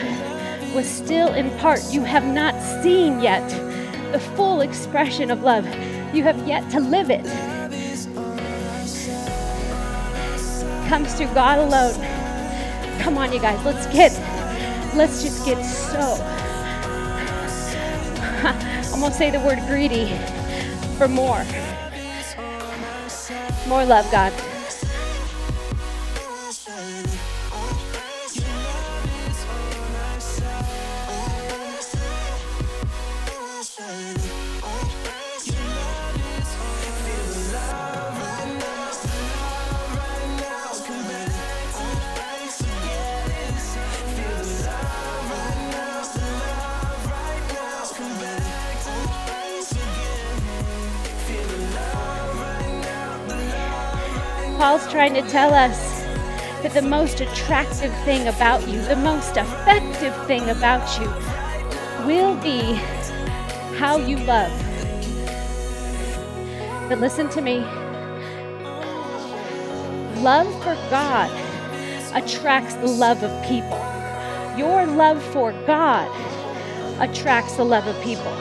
was 0.74 0.88
still 0.88 1.34
in 1.34 1.50
part. 1.58 1.82
You 1.90 2.04
have 2.04 2.24
not 2.24 2.54
seen 2.82 3.20
yet 3.20 3.46
the 4.12 4.18
full 4.18 4.62
expression 4.62 5.30
of 5.30 5.42
love, 5.42 5.66
you 6.14 6.22
have 6.22 6.48
yet 6.48 6.70
to 6.70 6.80
live 6.80 7.10
it. 7.10 7.51
Comes 10.92 11.14
through 11.14 11.32
God 11.32 11.58
alone. 11.58 11.94
Come 13.00 13.16
on, 13.16 13.32
you 13.32 13.40
guys, 13.40 13.64
let's 13.64 13.86
get, 13.86 14.12
let's 14.94 15.22
just 15.22 15.42
get 15.42 15.64
so 15.64 16.22
I'm 18.92 19.00
to 19.00 19.10
say 19.12 19.30
the 19.30 19.40
word 19.40 19.58
greedy 19.66 20.14
for 20.98 21.08
more. 21.08 21.46
More 23.66 23.86
love, 23.86 24.04
God. 24.12 24.34
Trying 54.92 55.14
to 55.14 55.22
tell 55.22 55.54
us 55.54 56.02
that 56.62 56.74
the 56.74 56.82
most 56.82 57.22
attractive 57.22 57.90
thing 58.04 58.28
about 58.28 58.60
you, 58.68 58.78
the 58.82 58.94
most 58.94 59.38
effective 59.38 60.14
thing 60.26 60.46
about 60.50 60.86
you, 61.00 61.06
will 62.06 62.36
be 62.42 62.74
how 63.78 63.96
you 63.96 64.18
love. 64.18 64.52
But 66.90 67.00
listen 67.00 67.30
to 67.30 67.40
me 67.40 67.60
love 70.20 70.46
for 70.62 70.74
God 70.90 71.30
attracts 72.14 72.74
the 72.74 72.86
love 72.86 73.22
of 73.22 73.30
people. 73.46 73.80
Your 74.58 74.84
love 74.84 75.22
for 75.32 75.52
God 75.66 76.06
attracts 77.00 77.56
the 77.56 77.64
love 77.64 77.86
of 77.86 77.98
people, 78.04 78.36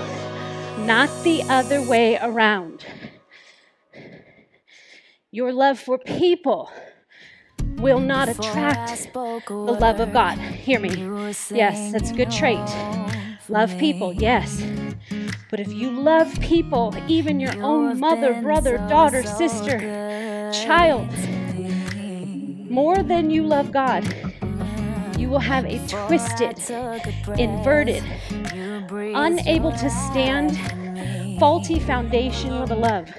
not 0.86 1.10
the 1.24 1.44
other 1.44 1.82
way 1.82 2.20
around. 2.22 2.86
Your 5.34 5.54
love 5.54 5.80
for 5.80 5.98
people 5.98 6.70
will 7.78 8.00
not 8.00 8.28
attract 8.28 9.14
the 9.14 9.78
love 9.80 10.00
of 10.02 10.12
God. 10.12 10.38
Hear 10.38 10.80
me. 10.80 10.90
Yes, 11.52 11.92
that's 11.94 12.12
a 12.12 12.14
good 12.14 12.30
trait. 12.32 12.60
Love 13.48 13.78
people, 13.78 14.12
yes. 14.14 14.62
But 15.50 15.62
if 15.62 15.72
you 15.74 15.90
love 15.90 16.38
people, 16.42 16.94
even 17.08 17.40
your 17.40 17.54
own 17.64 18.00
mother, 18.00 18.42
brother, 18.42 18.78
daughter, 18.90 19.24
sister, 19.24 19.80
child, 20.54 21.08
more 22.70 22.98
than 23.02 23.30
you 23.30 23.44
love 23.44 23.72
God, 23.72 24.04
you 25.18 25.30
will 25.30 25.40
have 25.40 25.66
a 25.66 25.80
twisted, 25.88 26.60
inverted, 27.38 28.04
unable 29.16 29.72
to 29.72 29.90
stand, 29.90 30.58
faulty 31.40 31.80
foundation 31.80 32.52
of 32.52 32.70
a 32.72 32.76
love. 32.76 33.10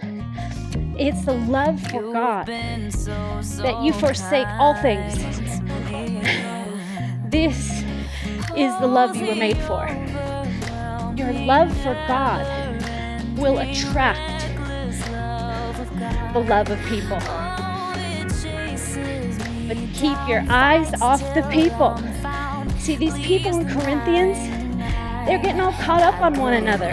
It's 0.98 1.24
the 1.24 1.32
love 1.32 1.80
for 1.88 2.12
God 2.12 2.46
that 2.46 3.82
you 3.82 3.92
forsake 3.92 4.46
all 4.58 4.74
things. 4.74 5.18
This 7.32 7.82
is 8.54 8.78
the 8.78 8.86
love 8.86 9.16
you 9.16 9.28
were 9.28 9.34
made 9.34 9.56
for. 9.56 9.86
Your 11.16 11.32
love 11.46 11.74
for 11.78 11.94
God 12.06 12.46
will 13.38 13.58
attract 13.58 14.42
the 16.34 16.40
love 16.40 16.68
of 16.68 16.78
people. 16.84 17.18
But 19.66 19.78
keep 19.94 20.18
your 20.28 20.44
eyes 20.50 21.00
off 21.00 21.20
the 21.34 21.42
people. 21.50 21.96
See, 22.78 22.96
these 22.96 23.18
people 23.20 23.56
in 23.56 23.66
Corinthians, 23.66 24.36
they're 25.26 25.38
getting 25.38 25.62
all 25.62 25.72
caught 25.72 26.02
up 26.02 26.20
on 26.20 26.34
one 26.34 26.52
another. 26.52 26.92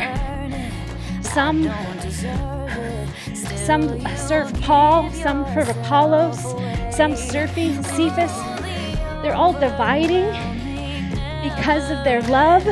Some 1.22 1.64
some 3.70 4.04
serve 4.18 4.52
Paul, 4.62 5.12
some 5.12 5.46
serve 5.54 5.70
Apollos, 5.70 6.42
some 6.92 7.16
serve 7.16 7.52
Cephas. 7.52 8.36
They're 9.22 9.36
all 9.36 9.54
dividing 9.54 10.26
because 11.44 11.92
of 11.92 12.04
their 12.04 12.24
love 12.24 12.64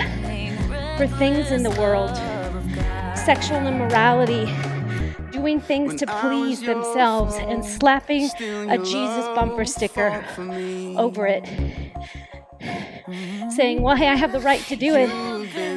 for 0.97 1.05
things 1.19 1.51
in 1.51 1.61
the 1.61 1.69
world 1.77 2.17
sexual 3.15 3.59
immorality, 3.67 4.51
doing 5.31 5.61
things 5.61 5.93
to 5.99 6.07
please 6.07 6.61
themselves, 6.61 7.35
and 7.35 7.63
slapping 7.63 8.31
a 8.67 8.79
Jesus 8.79 9.25
bumper 9.35 9.65
sticker 9.65 10.25
over 10.97 11.27
it. 11.27 11.45
Saying, 13.51 13.83
Well, 13.83 13.95
hey, 13.95 14.07
I 14.07 14.15
have 14.15 14.31
the 14.31 14.39
right 14.39 14.61
to 14.61 14.75
do 14.75 14.95
it. 14.95 15.11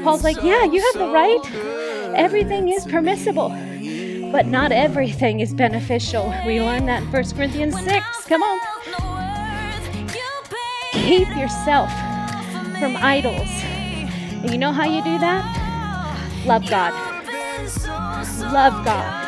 Paul's 0.02 0.24
like, 0.24 0.42
Yeah, 0.42 0.64
you 0.64 0.80
have 0.80 0.94
the 0.94 1.12
right. 1.12 2.14
Everything 2.16 2.70
is 2.70 2.86
permissible. 2.86 3.54
But 4.32 4.46
not 4.46 4.70
everything 4.70 5.40
is 5.40 5.52
beneficial. 5.52 6.32
We 6.46 6.60
learn 6.60 6.86
that 6.86 7.02
in 7.02 7.10
1 7.10 7.30
Corinthians 7.34 7.74
6. 7.82 8.26
Come 8.26 8.42
on. 8.42 8.60
Keep 10.92 11.28
yourself 11.36 11.90
from 12.78 12.96
idols. 12.96 13.48
And 14.42 14.50
you 14.50 14.58
know 14.58 14.72
how 14.72 14.84
you 14.84 15.02
do 15.02 15.18
that? 15.18 15.44
Love 16.46 16.68
God. 16.70 16.92
Love 18.52 18.84
God. 18.84 19.20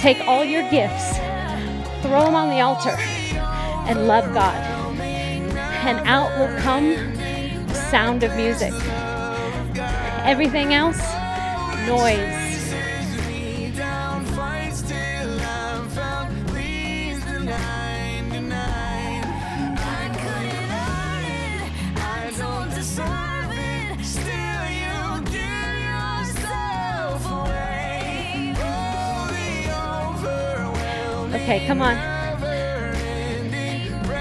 Take 0.00 0.20
all 0.28 0.44
your 0.44 0.62
gifts, 0.70 1.16
throw 2.02 2.24
them 2.24 2.34
on 2.34 2.48
the 2.48 2.60
altar, 2.60 2.96
and 3.88 4.06
love 4.06 4.32
God. 4.32 4.56
And 5.84 5.98
out 6.06 6.38
will 6.38 6.56
come 6.60 6.94
the 7.66 7.74
sound 7.90 8.22
of 8.22 8.34
music. 8.36 8.72
Everything 10.24 10.74
else, 10.74 10.98
noise. 11.86 12.45
Okay, 31.46 31.64
come 31.64 31.80
on. 31.80 31.96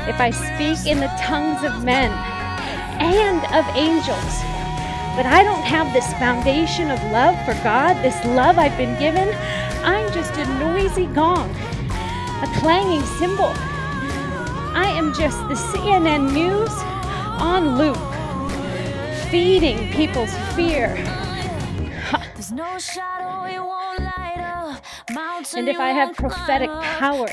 if 0.07 0.21
I 0.21 0.29
speak 0.29 0.85
in 0.85 0.99
the 0.99 1.11
tongues 1.19 1.63
of 1.63 1.83
men 1.83 2.11
and 3.01 3.39
of 3.45 3.65
angels, 3.75 4.35
but 5.17 5.25
I 5.25 5.41
don't 5.43 5.63
have 5.63 5.91
this 5.91 6.05
foundation 6.19 6.91
of 6.91 7.01
love 7.05 7.33
for 7.43 7.55
God, 7.63 7.95
this 8.03 8.23
love 8.25 8.59
I've 8.59 8.77
been 8.77 8.95
given, 8.99 9.27
I'm 9.83 10.13
just 10.13 10.38
a 10.38 10.45
noisy 10.59 11.07
gong, 11.15 11.49
a 11.49 12.59
clanging 12.59 13.01
cymbal. 13.17 13.51
I 14.77 14.93
am 14.95 15.11
just 15.11 15.39
the 15.47 15.55
CNN 15.55 16.31
news 16.31 16.69
on 17.41 17.75
loop, 17.75 17.97
feeding 19.31 19.91
people's 19.93 20.35
fear. 20.53 20.93
And 25.07 25.69
if 25.69 25.79
I 25.79 25.89
have 25.89 26.15
prophetic 26.15 26.69
powers, 26.69 27.31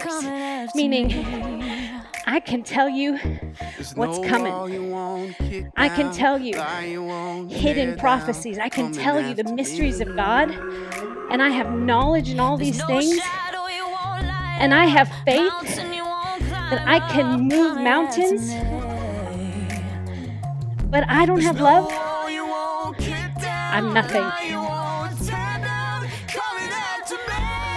meaning 0.75 1.13
I 2.27 2.41
can 2.41 2.63
tell 2.63 2.89
you 2.89 3.19
what's 3.95 4.19
coming. 4.29 4.53
I 5.77 5.89
can 5.89 6.13
tell 6.13 6.39
you 6.39 6.55
hidden 7.49 7.97
prophecies. 7.99 8.59
I 8.59 8.69
can 8.69 8.93
tell 8.93 9.21
you 9.21 9.35
the 9.35 9.45
mysteries 9.45 10.01
of 10.01 10.15
God. 10.15 10.51
And 11.31 11.43
I 11.43 11.49
have 11.49 11.73
knowledge 11.73 12.29
in 12.31 12.41
all 12.41 12.57
these 12.59 12.83
things. 12.85 13.19
And 14.59 14.75
I 14.75 14.87
have 14.87 15.09
faith 15.25 15.77
that 16.71 16.83
I 16.87 17.01
can 17.13 17.49
move 17.49 17.77
mountains. 17.79 18.53
But 20.85 21.05
I 21.09 21.25
don't 21.25 21.41
have 21.41 21.59
love. 21.59 21.91
I'm 23.75 23.95
nothing. 23.95 24.31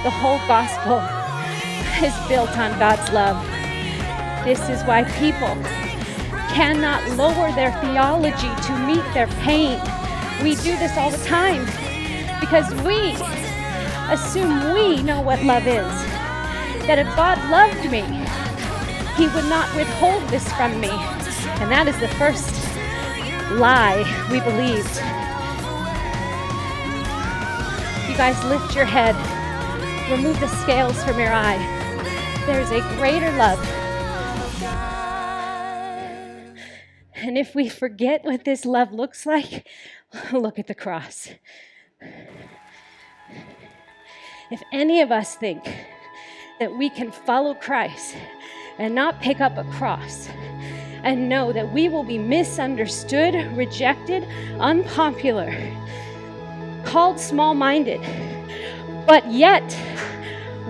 The 0.05 0.11
whole 0.11 0.37
gospel 0.47 1.01
is 2.05 2.13
built 2.27 2.55
on 2.59 2.77
God's 2.77 3.11
love. 3.11 3.43
This 4.45 4.61
is 4.69 4.83
why 4.83 5.03
people 5.17 5.55
cannot 6.53 7.01
lower 7.17 7.51
their 7.53 7.71
theology 7.81 8.53
to 8.67 8.85
meet 8.85 9.03
their 9.15 9.25
pain. 9.41 9.81
We 10.43 10.53
do 10.57 10.77
this 10.77 10.95
all 10.95 11.09
the 11.09 11.25
time 11.25 11.65
because 12.39 12.71
we 12.85 13.17
assume 14.13 14.75
we 14.75 15.01
know 15.01 15.21
what 15.21 15.41
love 15.41 15.65
is. 15.65 15.89
That 16.85 16.99
if 16.99 17.07
God 17.15 17.39
loved 17.49 17.89
me, 17.89 18.03
He 19.17 19.25
would 19.33 19.49
not 19.49 19.75
withhold 19.75 20.21
this 20.29 20.47
from 20.53 20.79
me. 20.79 20.91
And 21.57 21.71
that 21.71 21.87
is 21.87 21.99
the 21.99 22.09
first 22.09 22.53
lie 23.57 24.05
we 24.29 24.39
believed. 24.39 24.95
You 28.07 28.15
guys 28.15 28.37
lift 28.45 28.75
your 28.75 28.85
head, 28.85 29.15
remove 30.09 30.39
the 30.39 30.47
scales 30.47 31.03
from 31.03 31.19
your 31.19 31.33
eye. 31.33 31.57
There 32.45 32.61
is 32.61 32.71
a 32.71 32.81
greater 32.97 33.31
love 33.37 33.59
And 37.25 37.39
if 37.39 37.55
we 37.55 37.69
forget 37.69 38.23
what 38.23 38.45
this 38.45 38.65
love 38.65 38.91
looks 38.91 39.25
like, 39.25 39.67
look 40.31 40.59
at 40.59 40.67
the 40.67 40.75
cross. 40.75 41.29
If 44.51 44.61
any 44.71 45.01
of 45.01 45.11
us 45.11 45.33
think 45.33 45.63
that 46.59 46.77
we 46.77 46.89
can 46.89 47.11
follow 47.11 47.55
Christ 47.55 48.15
and 48.77 48.93
not 48.93 49.21
pick 49.21 49.41
up 49.41 49.57
a 49.57 49.63
cross 49.71 50.27
and 51.03 51.27
know 51.27 51.51
that 51.51 51.73
we 51.73 51.89
will 51.89 52.03
be 52.03 52.19
misunderstood, 52.19 53.33
rejected, 53.57 54.23
unpopular, 54.59 55.51
called 56.83 57.19
small 57.19 57.55
minded, 57.55 58.01
but 59.05 59.31
yet 59.31 59.77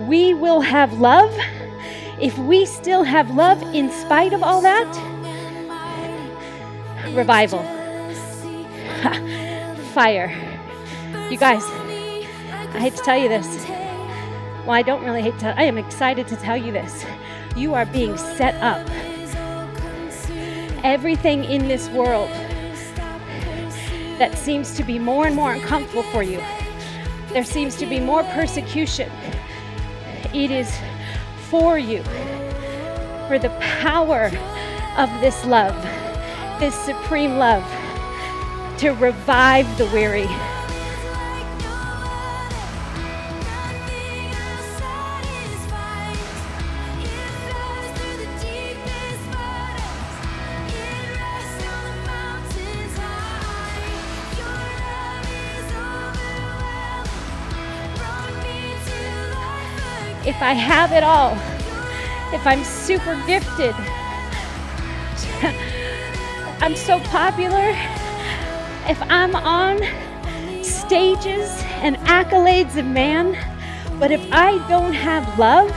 we 0.00 0.34
will 0.34 0.60
have 0.60 1.00
love, 1.00 1.34
if 2.20 2.36
we 2.38 2.66
still 2.66 3.02
have 3.02 3.30
love 3.30 3.62
in 3.74 3.90
spite 3.90 4.32
of 4.32 4.42
all 4.42 4.60
that, 4.62 4.86
revival, 7.14 7.62
fire. 9.92 10.30
You 11.30 11.38
guys, 11.38 11.62
I 11.64 12.78
hate 12.78 12.94
to 12.96 13.02
tell 13.02 13.18
you 13.18 13.28
this. 13.28 13.66
Well, 14.66 14.72
I 14.72 14.82
don't 14.82 15.04
really 15.04 15.22
hate 15.22 15.38
to, 15.40 15.58
I 15.58 15.62
am 15.62 15.78
excited 15.78 16.28
to 16.28 16.36
tell 16.36 16.56
you 16.56 16.72
this. 16.72 17.04
You 17.56 17.74
are 17.74 17.86
being 17.86 18.16
set 18.16 18.54
up. 18.62 18.86
Everything 20.84 21.44
in 21.44 21.68
this 21.68 21.88
world 21.88 22.28
that 24.18 24.36
seems 24.36 24.76
to 24.76 24.84
be 24.84 24.98
more 24.98 25.26
and 25.26 25.34
more 25.34 25.52
uncomfortable 25.52 26.02
for 26.04 26.22
you, 26.22 26.40
there 27.36 27.44
seems 27.44 27.76
to 27.76 27.84
be 27.84 28.00
more 28.00 28.22
persecution. 28.22 29.12
It 30.32 30.50
is 30.50 30.74
for 31.50 31.76
you, 31.76 32.02
for 33.28 33.38
the 33.38 33.54
power 33.60 34.30
of 34.96 35.10
this 35.20 35.44
love 35.44 35.76
this 36.58 36.74
supreme 36.74 37.36
love 37.36 37.62
to 38.78 38.92
revive 38.92 39.66
the 39.76 39.84
weary. 39.86 40.26
If 60.26 60.42
I 60.42 60.54
have 60.54 60.90
it 60.90 61.04
all, 61.04 61.32
if 62.34 62.44
I'm 62.46 62.64
super 62.64 63.14
gifted, 63.26 63.74
I'm 66.60 66.74
so 66.74 66.98
popular, 67.00 67.70
if 68.88 69.00
I'm 69.02 69.36
on 69.36 69.78
stages 70.64 71.62
and 71.80 71.96
accolades 71.98 72.76
of 72.76 72.86
man, 72.86 73.38
but 74.00 74.10
if 74.10 74.20
I 74.32 74.58
don't 74.68 74.92
have 74.92 75.38
love, 75.38 75.70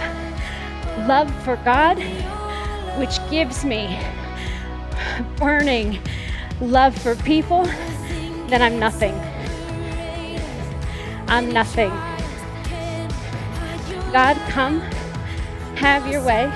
love 1.08 1.32
for 1.44 1.58
God, 1.58 2.00
which 2.98 3.20
gives 3.30 3.64
me 3.64 4.00
burning 5.38 6.00
love 6.60 6.98
for 6.98 7.16
people, 7.18 7.66
then 8.48 8.64
I'm 8.64 8.80
nothing. 8.80 9.14
I'm 11.28 11.52
nothing. 11.52 12.09
God, 14.12 14.38
come, 14.50 14.80
have 15.76 16.08
your 16.08 16.24
way. 16.24 16.52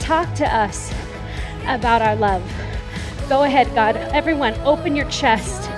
Talk 0.00 0.34
to 0.34 0.46
us 0.52 0.92
about 1.66 2.02
our 2.02 2.16
love. 2.16 2.42
Go 3.28 3.44
ahead, 3.44 3.72
God. 3.72 3.96
Everyone, 3.96 4.54
open 4.62 4.96
your 4.96 5.08
chest 5.08 5.70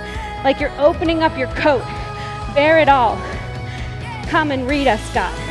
like 0.43 0.59
you're 0.59 0.73
opening 0.79 1.21
up 1.21 1.37
your 1.37 1.49
coat. 1.49 1.83
Bear 2.55 2.79
it 2.79 2.89
all. 2.89 3.17
Come 4.27 4.49
and 4.51 4.67
read 4.67 4.87
us, 4.87 5.13
God. 5.13 5.46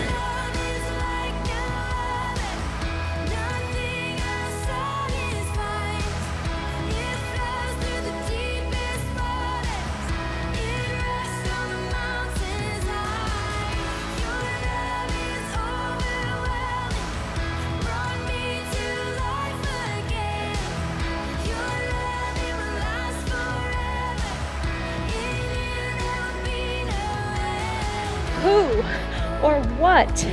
What 29.79 30.25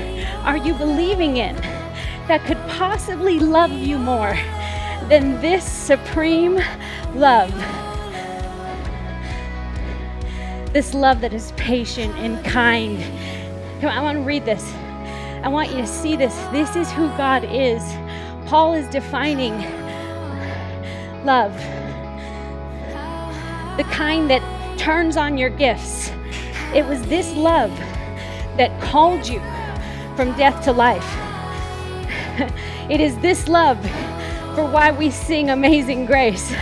are 0.43 0.57
you 0.57 0.73
believing 0.73 1.37
in 1.37 1.55
that 2.27 2.43
could 2.45 2.57
possibly 2.69 3.39
love 3.39 3.71
you 3.71 3.97
more 3.97 4.33
than 5.09 5.39
this 5.41 5.63
supreme 5.63 6.59
love? 7.13 7.51
This 10.73 10.93
love 10.93 11.21
that 11.21 11.33
is 11.33 11.51
patient 11.53 12.15
and 12.15 12.43
kind. 12.45 12.99
Come 13.79 13.89
on, 13.89 13.97
I 13.97 14.01
want 14.01 14.17
to 14.17 14.23
read 14.23 14.45
this. 14.45 14.63
I 15.43 15.49
want 15.49 15.69
you 15.71 15.77
to 15.77 15.87
see 15.87 16.15
this. 16.15 16.35
This 16.51 16.75
is 16.75 16.91
who 16.91 17.07
God 17.09 17.43
is. 17.43 17.83
Paul 18.47 18.73
is 18.73 18.87
defining 18.87 19.53
love 21.25 21.53
the 23.77 23.83
kind 23.85 24.29
that 24.29 24.41
turns 24.77 25.17
on 25.17 25.37
your 25.37 25.49
gifts. 25.49 26.11
It 26.73 26.85
was 26.85 27.01
this 27.03 27.33
love 27.35 27.71
that 28.57 28.79
called 28.81 29.27
you 29.27 29.39
from 30.15 30.35
death 30.37 30.63
to 30.65 30.71
life. 30.71 31.07
it 32.89 32.99
is 32.99 33.17
this 33.19 33.47
love 33.47 33.79
for 34.55 34.65
why 34.65 34.91
we 34.91 35.09
sing 35.09 35.49
Amazing 35.49 36.05
Grace. 36.05 36.53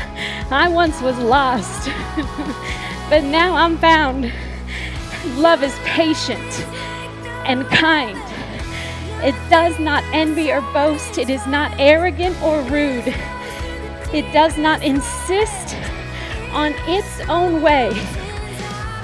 I 0.49 0.69
once 0.69 1.01
was 1.01 1.17
lost, 1.17 1.89
but 3.09 3.23
now 3.23 3.55
I'm 3.55 3.77
found. 3.77 4.31
Love 5.35 5.63
is 5.63 5.77
patient 5.83 6.65
and 7.45 7.65
kind. 7.67 8.17
It 9.23 9.35
does 9.49 9.77
not 9.79 10.03
envy 10.13 10.51
or 10.51 10.61
boast. 10.73 11.17
It 11.17 11.29
is 11.29 11.45
not 11.45 11.71
arrogant 11.79 12.41
or 12.41 12.61
rude. 12.63 13.13
It 14.13 14.31
does 14.33 14.57
not 14.57 14.83
insist 14.83 15.75
on 16.51 16.73
its 16.87 17.19
own 17.29 17.61
way. 17.61 17.91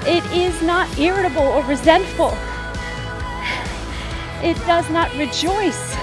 It 0.06 0.24
is 0.32 0.60
not 0.62 0.98
irritable 0.98 1.42
or 1.42 1.62
resentful. 1.64 2.36
It 4.42 4.56
does 4.66 4.88
not 4.90 5.12
rejoice 5.16 5.94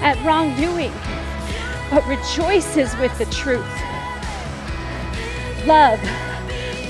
at 0.00 0.16
wrongdoing, 0.24 0.92
but 1.90 2.06
rejoices 2.06 2.96
with 2.96 3.16
the 3.18 3.26
truth. 3.26 3.66
Love 5.66 6.00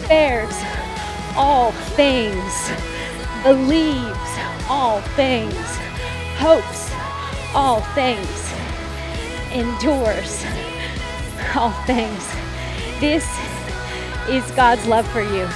bears 0.08 0.54
all 1.36 1.72
things, 1.96 2.70
believes 3.42 4.30
all 4.68 5.00
things, 5.16 5.54
hopes 6.36 6.92
all 7.54 7.80
things, 7.94 8.52
endures 9.52 10.44
all 11.56 11.72
things. 11.86 12.24
This 13.00 13.26
is 14.28 14.48
God's 14.52 14.86
love 14.86 15.08
for 15.08 15.22
you. 15.22 15.48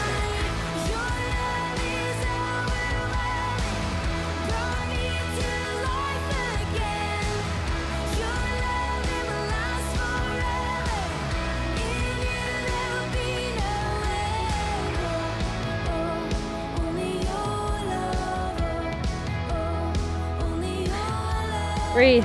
Breathe. 21.93 22.25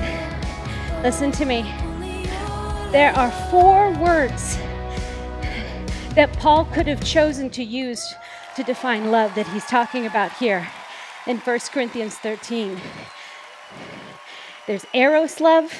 Listen 1.04 1.30
to 1.34 1.44
me. 1.44 1.64
There 2.94 3.12
are 3.18 3.30
four 3.52 3.92
words 3.96 4.58
that 6.16 6.34
Paul 6.40 6.64
could 6.74 6.88
have 6.88 7.04
chosen 7.04 7.50
to 7.50 7.64
use 7.66 8.16
to 8.56 8.64
define 8.64 9.12
love 9.12 9.36
that 9.36 9.46
he's 9.50 9.66
talking 9.66 10.06
about 10.06 10.32
here 10.32 10.66
in 11.26 11.40
1 11.40 11.60
Corinthians 11.74 12.16
13. 12.16 12.80
There's 14.68 14.86
eros 14.94 15.42
love, 15.42 15.78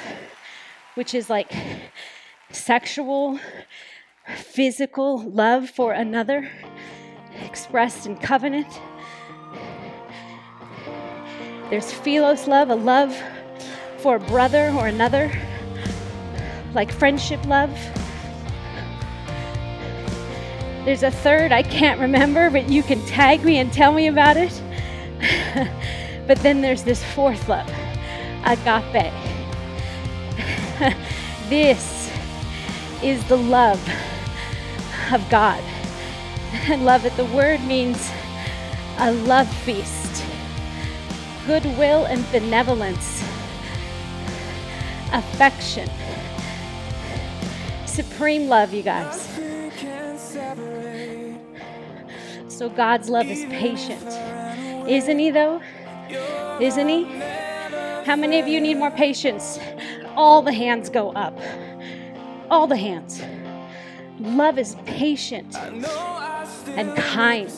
which 0.94 1.14
is 1.14 1.30
like 1.30 1.50
sexual, 2.50 3.40
physical 4.36 5.22
love 5.22 5.70
for 5.70 5.94
another, 5.94 6.50
expressed 7.42 8.04
in 8.04 8.18
covenant. 8.18 8.82
There's 11.70 11.90
philos 11.90 12.46
love, 12.46 12.68
a 12.68 12.74
love 12.74 13.18
for 13.98 14.16
a 14.16 14.20
brother 14.20 14.70
or 14.70 14.86
another, 14.86 15.32
like 16.72 16.92
friendship 16.92 17.44
love. 17.46 17.70
There's 20.84 21.02
a 21.02 21.10
third 21.10 21.52
I 21.52 21.62
can't 21.62 22.00
remember, 22.00 22.48
but 22.48 22.68
you 22.68 22.82
can 22.82 23.04
tag 23.06 23.44
me 23.44 23.58
and 23.58 23.72
tell 23.72 23.92
me 23.92 24.06
about 24.06 24.36
it. 24.36 24.62
but 26.26 26.38
then 26.38 26.60
there's 26.60 26.84
this 26.84 27.02
fourth 27.12 27.48
love, 27.48 27.68
agape. 28.44 29.12
this 31.48 32.10
is 33.02 33.22
the 33.28 33.36
love 33.36 33.80
of 35.12 35.28
God. 35.28 35.62
And 36.52 36.84
love 36.86 37.04
it, 37.04 37.14
the 37.16 37.24
word 37.26 37.60
means 37.64 38.10
a 38.98 39.12
love 39.12 39.52
feast, 39.58 40.24
goodwill 41.46 42.04
and 42.04 42.24
benevolence 42.30 43.17
affection. 45.12 45.88
Supreme 47.86 48.48
love, 48.48 48.72
you 48.72 48.82
guys. 48.82 49.26
So 52.48 52.68
God's 52.68 53.08
love 53.08 53.26
is 53.26 53.44
patient. 53.46 54.06
Isn't 54.88 55.18
He, 55.18 55.30
though? 55.30 55.60
Isn't 56.60 56.88
He? 56.88 57.04
How 58.04 58.16
many 58.16 58.38
of 58.40 58.48
you 58.48 58.60
need 58.60 58.78
more 58.78 58.90
patience? 58.90 59.58
All 60.16 60.42
the 60.42 60.52
hands 60.52 60.88
go 60.88 61.12
up. 61.12 61.38
All 62.50 62.66
the 62.66 62.76
hands. 62.76 63.22
Love 64.18 64.58
is 64.58 64.74
patient 64.86 65.54
and 66.68 66.96
kind. 66.96 67.52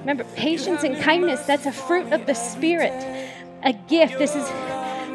Remember, 0.00 0.24
patience 0.34 0.82
and 0.82 0.96
kindness, 0.96 1.42
that's 1.42 1.66
a 1.66 1.72
fruit 1.72 2.12
of 2.12 2.26
the 2.26 2.34
Spirit, 2.34 2.92
a 3.62 3.72
gift. 3.88 4.18
This 4.18 4.34
is 4.34 4.48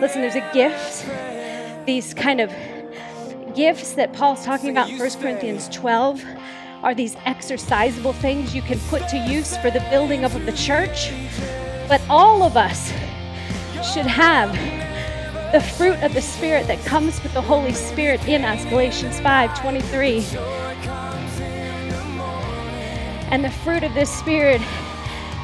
Listen, 0.03 0.19
there's 0.19 0.35
a 0.35 0.51
gift, 0.51 1.05
these 1.85 2.13
kind 2.13 2.41
of 2.41 2.53
gifts 3.55 3.93
that 3.93 4.11
Paul's 4.11 4.43
talking 4.43 4.69
about 4.69 4.89
in 4.89 4.99
1 4.99 5.11
Corinthians 5.11 5.69
12 5.69 6.21
are 6.81 6.93
these 6.93 7.15
exercisable 7.15 8.13
things 8.15 8.53
you 8.53 8.61
can 8.61 8.77
put 8.89 9.07
to 9.07 9.17
use 9.17 9.55
for 9.59 9.71
the 9.71 9.79
building 9.89 10.25
up 10.25 10.35
of 10.35 10.45
the 10.45 10.51
church. 10.51 11.09
But 11.87 12.01
all 12.09 12.43
of 12.43 12.57
us 12.57 12.89
should 13.93 14.05
have 14.05 14.51
the 15.53 15.61
fruit 15.61 15.97
of 16.03 16.13
the 16.13 16.21
Spirit 16.21 16.67
that 16.67 16.83
comes 16.83 17.23
with 17.23 17.33
the 17.33 17.41
Holy 17.41 17.71
Spirit 17.71 18.27
in 18.27 18.43
us, 18.43 18.65
Galatians 18.65 19.21
5 19.21 19.57
23. 19.57 20.17
And 23.31 23.41
the 23.41 23.51
fruit 23.63 23.83
of 23.83 23.93
this 23.93 24.11
Spirit 24.11 24.59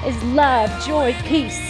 is 0.06 0.22
love, 0.26 0.70
joy, 0.86 1.14
peace, 1.24 1.69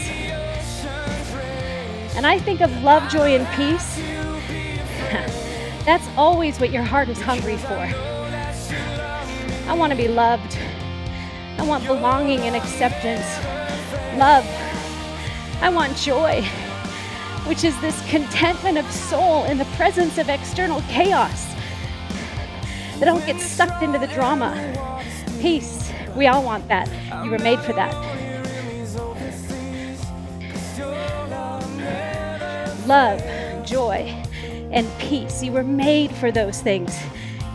and 2.20 2.28
I 2.28 2.38
think 2.38 2.60
of 2.60 2.84
love, 2.84 3.10
joy, 3.10 3.34
and 3.34 3.48
peace. 3.56 3.96
That's 5.86 6.06
always 6.18 6.60
what 6.60 6.70
your 6.70 6.84
heart 6.84 7.08
is 7.08 7.18
hungry 7.22 7.56
for. 7.56 7.90
I 9.70 9.74
want 9.74 9.92
to 9.92 9.96
be 9.96 10.10
loved. 10.10 10.58
I 11.58 11.64
want 11.64 11.88
belonging 11.88 12.42
and 12.42 12.58
acceptance. 12.58 13.26
Love. 14.20 14.46
I 15.62 15.70
want 15.70 15.96
joy, 15.96 16.44
which 17.46 17.64
is 17.64 17.80
this 17.80 17.98
contentment 18.10 18.78
of 18.78 18.92
soul 18.92 19.46
in 19.46 19.58
the 19.58 19.64
presence 19.78 20.18
of 20.18 20.28
external 20.28 20.82
chaos. 20.90 21.46
That 22.98 23.06
don't 23.06 23.26
get 23.26 23.40
sucked 23.40 23.82
into 23.82 23.98
the 23.98 24.08
drama. 24.08 25.02
Peace. 25.40 25.90
We 26.18 26.28
all 26.28 26.44
want 26.44 26.68
that. 26.68 26.90
You 27.24 27.32
were 27.32 27.40
made 27.40 27.62
for 27.62 27.72
that. 27.72 28.09
Love, 32.90 33.22
joy, 33.64 34.12
and 34.72 34.92
peace. 34.98 35.44
You 35.44 35.52
were 35.52 35.64
made 35.64 36.12
for 36.12 36.32
those 36.32 36.60
things. 36.60 36.98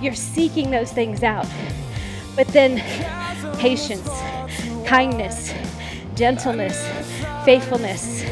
You're 0.01 0.15
seeking 0.15 0.71
those 0.71 0.93
things 0.93 1.25
out. 1.25 1.49
But 2.37 2.47
then, 2.49 2.79
patience, 3.59 4.09
kindness, 4.87 5.53
gentleness, 6.15 6.87
faithfulness, 7.45 8.25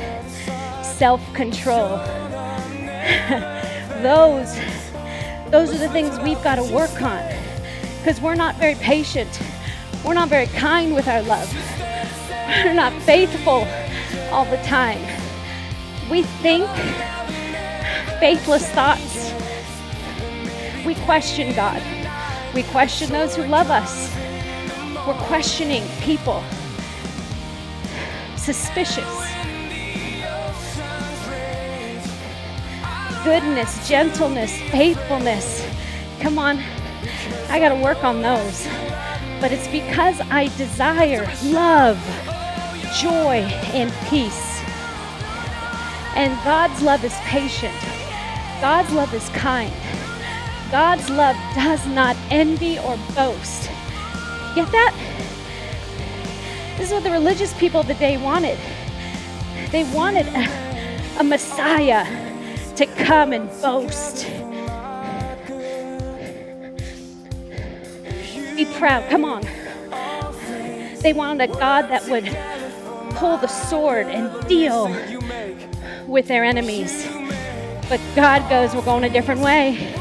self 0.97 1.21
control. 1.35 1.97
those, 4.01 4.55
those 5.51 5.75
are 5.75 5.79
the 5.79 5.89
things 5.91 6.21
we've 6.21 6.43
got 6.45 6.55
to 6.55 6.73
work 6.73 7.03
on 7.03 7.21
because 7.99 8.21
we're 8.21 8.37
not 8.37 8.55
very 8.57 8.77
patient. 8.77 9.43
We're 10.05 10.15
not 10.15 10.29
very 10.29 10.47
kind 10.47 10.95
with 10.95 11.09
our 11.09 11.23
love. 11.23 11.53
We're 12.65 12.75
not 12.75 12.93
faithful 13.03 13.67
all 14.31 14.45
the 14.45 14.59
time 14.59 15.22
we 16.11 16.23
think 16.23 16.69
faithless 18.19 18.69
thoughts. 18.71 19.33
We 20.85 20.95
question 20.97 21.55
God. 21.55 21.83
We 22.55 22.63
question 22.65 23.11
those 23.11 23.35
who 23.35 23.45
love 23.45 23.71
us. 23.71 24.15
We're 25.07 25.15
questioning 25.27 25.83
people. 26.01 26.43
Suspicious. 28.37 29.33
Goodness, 33.25 33.89
gentleness, 33.89 34.53
faithfulness. 34.71 35.67
Come 36.21 36.39
on. 36.39 36.59
I 37.49 37.59
got 37.59 37.71
to 37.71 37.83
work 37.83 38.05
on 38.05 38.23
those. 38.23 38.67
But 39.41 39.51
it's 39.53 39.69
because 39.69 40.21
I 40.31 40.49
desire 40.57 41.29
love, 41.45 41.99
joy, 43.01 43.45
and 43.75 43.93
peace. 44.09 44.62
And 46.15 46.33
God's 46.45 46.83
love 46.83 47.05
is 47.05 47.15
patient. 47.25 47.75
God's 48.61 48.93
love 48.93 49.13
is 49.15 49.29
kind. 49.31 49.73
God's 50.71 51.09
love 51.11 51.37
does 51.55 51.87
not 51.89 52.17
envy 52.31 52.79
or 52.79 52.97
boast. 53.15 53.71
Get 54.55 54.71
that? 54.73 54.95
This 56.77 56.89
is 56.89 56.93
what 56.93 57.03
the 57.03 57.11
religious 57.11 57.53
people 57.59 57.81
of 57.81 57.87
the 57.87 57.95
day 57.95 58.17
wanted. 58.17 58.59
They 59.71 59.85
wanted 59.95 60.27
a, 60.29 61.21
a 61.21 61.25
Messiah 61.25 62.05
to 62.77 62.87
come 62.87 63.33
and 63.33 63.49
boast. 63.63 64.27
Be 68.57 68.65
proud. 68.77 69.09
Come 69.11 69.25
on. 69.25 69.43
They 71.01 71.13
wanted 71.13 71.51
a 71.51 71.53
God 71.55 71.89
that 71.89 72.07
would 72.09 72.25
pull 73.17 73.37
the 73.39 73.47
sword 73.49 74.07
and 74.07 74.47
deal 74.49 74.87
with 76.13 76.29
their 76.29 76.45
enemies. 76.45 77.09
But 77.89 77.99
God 78.15 78.49
goes, 78.51 78.75
we're 78.75 78.85
going 78.85 79.05
a 79.05 79.09
different 79.09 79.41
way. 79.41 79.95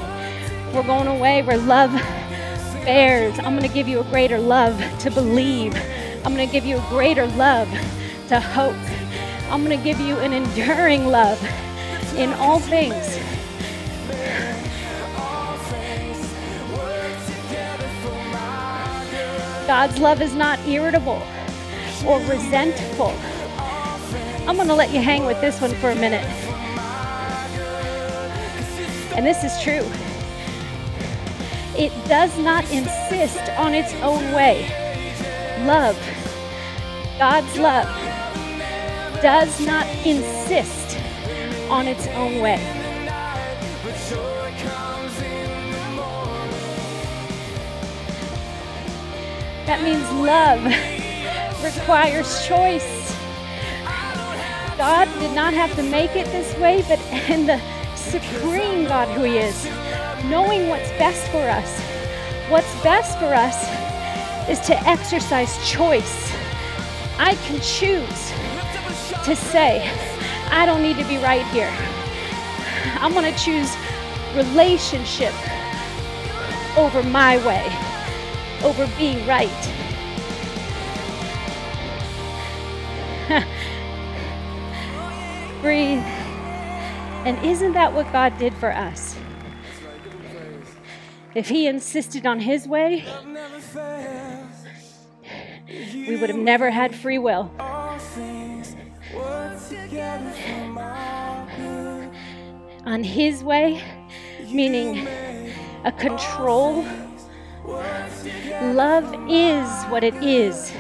We're 0.74 0.84
going 0.84 1.08
away 1.08 1.42
where 1.42 1.58
love 1.58 1.92
bears. 2.84 3.40
I'm 3.40 3.58
going 3.58 3.68
to 3.68 3.74
give 3.74 3.88
you 3.88 4.02
a 4.02 4.04
greater 4.04 4.38
love 4.38 4.78
to 5.00 5.10
believe. 5.10 5.74
I'm 6.26 6.36
going 6.36 6.46
to 6.46 6.52
give 6.52 6.66
you 6.66 6.78
a 6.78 6.86
greater 6.90 7.28
love 7.28 7.70
to 8.28 8.42
hope. 8.42 8.76
I'm 9.50 9.64
going 9.64 9.78
to 9.78 9.84
give 9.84 10.02
you 10.02 10.18
an 10.18 10.34
enduring 10.34 11.08
love 11.08 11.42
in 12.16 12.34
all 12.34 12.60
things. 12.60 13.18
God's 19.66 19.98
love 20.00 20.22
is 20.22 20.34
not 20.34 20.60
irritable 20.68 21.24
or 22.06 22.20
resentful. 22.22 23.14
I'm 24.48 24.56
going 24.56 24.68
to 24.68 24.74
let 24.74 24.92
you 24.92 25.02
hang 25.02 25.26
with 25.26 25.40
this 25.40 25.62
one 25.62 25.74
for 25.76 25.92
a 25.92 25.96
minute. 25.96 26.26
And 29.16 29.26
this 29.26 29.44
is 29.44 29.62
true. 29.62 29.86
It 31.78 31.92
does 32.08 32.38
not 32.40 32.64
insist 32.72 33.50
on 33.58 33.74
its 33.74 33.94
own 34.02 34.34
way. 34.34 34.64
Love, 35.66 35.96
God's 37.20 37.58
love, 37.58 37.88
does 39.22 39.60
not 39.66 39.86
insist 40.06 40.98
on 41.70 41.88
its 41.88 42.08
own 42.08 42.42
way. 42.42 42.58
That 49.68 49.82
means 49.84 50.04
love 50.12 50.64
requires 51.64 52.46
choice. 52.48 53.01
God 54.82 55.06
did 55.20 55.36
not 55.36 55.54
have 55.54 55.76
to 55.76 55.84
make 55.84 56.16
it 56.16 56.26
this 56.32 56.58
way, 56.58 56.84
but 56.88 57.00
in 57.30 57.46
the 57.46 57.62
supreme 57.96 58.86
God 58.86 59.08
who 59.10 59.22
He 59.22 59.38
is, 59.38 59.66
knowing 60.26 60.70
what's 60.70 60.90
best 60.98 61.28
for 61.28 61.38
us, 61.38 61.80
what's 62.50 62.74
best 62.82 63.20
for 63.20 63.32
us 63.32 63.62
is 64.50 64.60
to 64.62 64.88
exercise 64.90 65.56
choice. 65.70 66.34
I 67.20 67.36
can 67.46 67.62
choose 67.62 68.32
to 69.24 69.36
say, 69.36 69.88
I 70.50 70.66
don't 70.66 70.82
need 70.82 70.98
to 70.98 71.08
be 71.08 71.18
right 71.18 71.46
here. 71.50 71.72
I'm 73.00 73.14
going 73.14 73.32
to 73.32 73.40
choose 73.40 73.72
relationship 74.34 75.36
over 76.76 77.04
my 77.04 77.38
way, 77.46 77.70
over 78.64 78.90
being 78.98 79.28
right. 79.28 79.91
Breathe. 85.62 86.00
And 87.24 87.38
isn't 87.46 87.74
that 87.74 87.94
what 87.94 88.12
God 88.12 88.36
did 88.40 88.54
for 88.56 88.72
us? 88.72 89.16
If 91.36 91.48
He 91.48 91.68
insisted 91.68 92.26
on 92.26 92.40
His 92.40 92.68
way, 92.68 93.06
we 95.94 96.18
would 96.18 96.30
have 96.30 96.40
never 96.40 96.72
had 96.72 96.96
free 96.96 97.20
will. 97.20 97.52
On 102.86 103.04
His 103.04 103.44
way, 103.44 103.84
meaning 104.52 105.08
a 105.86 105.92
control. 105.92 106.84
Love 108.62 109.06
is 109.30 109.70
what 109.86 110.04
it 110.04 110.16
is 110.24 110.74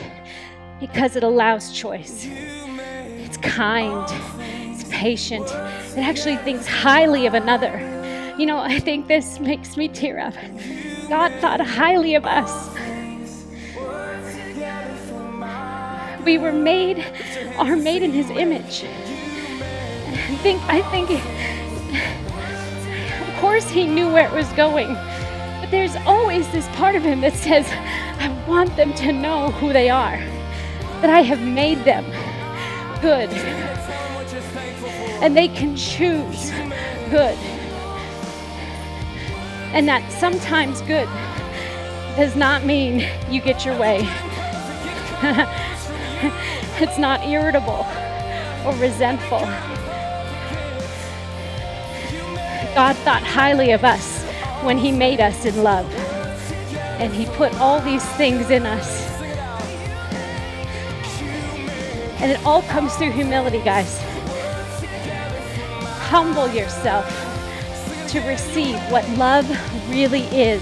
because 0.80 1.15
it 1.15 1.24
allows 1.24 1.72
choice. 1.72 2.28
It's 2.28 3.38
kind, 3.38 4.10
patient, 5.02 5.48
it 5.98 5.98
actually 5.98 6.38
thinks 6.38 6.68
highly 6.68 7.26
of 7.26 7.34
another. 7.34 7.74
You 8.38 8.46
know, 8.46 8.60
I 8.60 8.78
think 8.78 9.08
this 9.08 9.40
makes 9.40 9.76
me 9.76 9.88
tear 9.88 10.20
up. 10.20 10.36
God 11.10 11.32
thought 11.42 11.60
highly 11.60 12.14
of 12.14 12.24
us. 12.24 12.70
We 16.24 16.38
were 16.38 16.52
made, 16.52 17.04
are 17.58 17.76
made 17.76 18.04
in 18.04 18.12
His 18.12 18.30
image. 18.30 18.84
I 18.86 20.36
think, 20.44 20.62
I 20.70 20.84
think, 20.92 21.10
of 23.28 23.42
course, 23.42 23.68
He 23.72 23.88
knew 23.88 24.12
where 24.14 24.28
it 24.28 24.34
was 24.34 24.48
going. 24.50 24.94
But 24.94 25.72
there's 25.72 25.96
always 26.06 26.48
this 26.52 26.68
part 26.76 26.94
of 26.94 27.02
Him 27.02 27.22
that 27.22 27.34
says, 27.34 27.66
I 28.20 28.30
want 28.48 28.76
them 28.76 28.94
to 28.94 29.12
know 29.12 29.50
who 29.50 29.74
they 29.74 29.90
are, 29.90 30.20
that 31.02 31.10
I 31.10 31.22
have 31.22 31.42
made 31.42 31.80
them 31.86 32.06
good, 33.02 33.32
and 35.21 35.38
they 35.38 35.47
can 35.47 35.75
choose 35.75 36.49
good. 37.12 37.38
And 39.73 39.88
that 39.88 40.12
sometimes 40.12 40.81
good 40.81 41.07
does 42.17 42.36
not 42.36 42.65
mean 42.65 43.07
you 43.29 43.39
get 43.39 43.63
your 43.63 43.77
way. 43.77 43.99
it's 46.81 46.97
not 46.97 47.25
irritable 47.27 47.86
or 48.65 48.75
resentful. 48.81 49.39
God 52.73 52.95
thought 52.97 53.21
highly 53.23 53.71
of 53.71 53.84
us 53.84 54.23
when 54.63 54.77
He 54.77 54.91
made 54.91 55.19
us 55.19 55.45
in 55.45 55.62
love. 55.62 55.86
And 56.99 57.13
He 57.13 57.27
put 57.27 57.53
all 57.60 57.79
these 57.79 58.05
things 58.13 58.49
in 58.49 58.65
us. 58.65 59.07
And 62.19 62.31
it 62.31 62.43
all 62.43 62.63
comes 62.63 62.95
through 62.95 63.12
humility, 63.12 63.60
guys. 63.60 64.11
Humble 66.13 66.50
yourself 66.50 67.08
to 68.10 68.19
receive 68.28 68.76
what 68.91 69.08
love 69.12 69.50
really 69.89 70.24
is. 70.24 70.62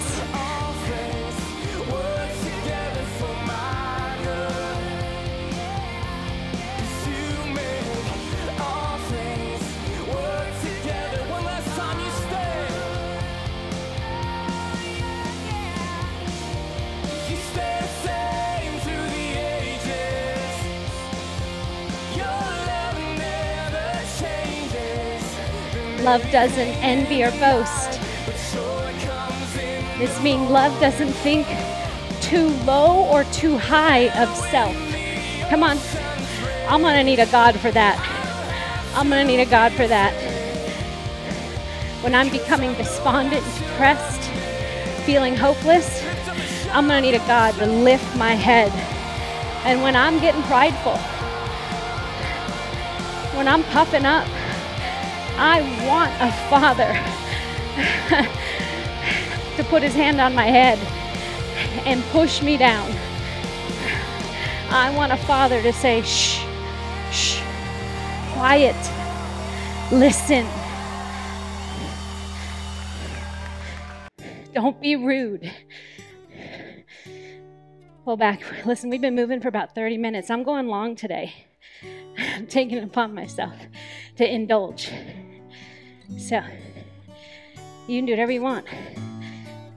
Love 26.09 26.31
doesn't 26.31 26.73
envy 26.81 27.23
or 27.23 27.29
boast. 27.33 28.01
This 29.99 30.23
means 30.23 30.49
love 30.49 30.73
doesn't 30.79 31.13
think 31.21 31.45
too 32.19 32.47
low 32.65 33.05
or 33.11 33.25
too 33.25 33.59
high 33.59 34.09
of 34.19 34.35
self. 34.35 34.75
Come 35.51 35.61
on. 35.61 35.77
I'm 36.67 36.81
going 36.81 36.95
to 36.95 37.03
need 37.03 37.19
a 37.19 37.27
God 37.27 37.59
for 37.59 37.69
that. 37.69 37.95
I'm 38.95 39.07
going 39.07 39.23
to 39.23 39.31
need 39.31 39.39
a 39.39 39.45
God 39.45 39.71
for 39.73 39.85
that. 39.85 40.11
When 42.01 42.15
I'm 42.15 42.29
becoming 42.29 42.73
despondent 42.73 43.45
depressed, 43.59 44.31
feeling 45.05 45.35
hopeless, 45.35 46.03
I'm 46.71 46.87
going 46.87 47.03
to 47.03 47.11
need 47.11 47.17
a 47.21 47.27
God 47.27 47.53
to 47.59 47.67
lift 47.67 48.17
my 48.17 48.33
head. 48.33 48.71
And 49.63 49.83
when 49.83 49.95
I'm 49.95 50.19
getting 50.19 50.41
prideful, 50.41 50.97
when 53.37 53.47
I'm 53.47 53.61
puffing 53.65 54.05
up, 54.05 54.27
I 55.41 55.62
want 55.88 56.12
a 56.19 56.34
father 56.49 56.91
to 59.56 59.63
put 59.69 59.82
his 59.82 59.93
hand 59.93 60.19
on 60.19 60.36
my 60.36 60.47
head 60.47 60.78
and 61.86 62.04
push 62.12 62.41
me 62.41 62.58
down. 62.58 62.91
I 64.69 64.93
want 64.93 65.13
a 65.13 65.17
father 65.17 65.62
to 65.62 65.71
say, 65.71 66.02
shh, 66.02 66.43
shh, 67.13 67.41
quiet, 68.34 68.75
listen. 69.94 70.46
Don't 74.54 74.81
be 74.81 74.98
rude. 74.98 75.50
Pull 78.04 78.17
back. 78.17 78.65
Listen, 78.65 78.90
we've 78.90 79.00
been 79.00 79.15
moving 79.15 79.40
for 79.40 79.48
about 79.48 79.73
30 79.73 79.98
minutes. 80.00 80.29
I'm 80.29 80.44
going 80.44 80.67
long 80.67 80.98
today. 80.98 81.33
I'm 82.17 82.46
taking 82.46 82.79
it 82.79 82.83
upon 82.83 83.13
myself 83.13 83.56
to 84.17 84.29
indulge. 84.29 84.92
So, 86.17 86.41
you 87.87 87.97
can 87.97 88.05
do 88.05 88.12
whatever 88.12 88.31
you 88.31 88.41
want. 88.41 88.65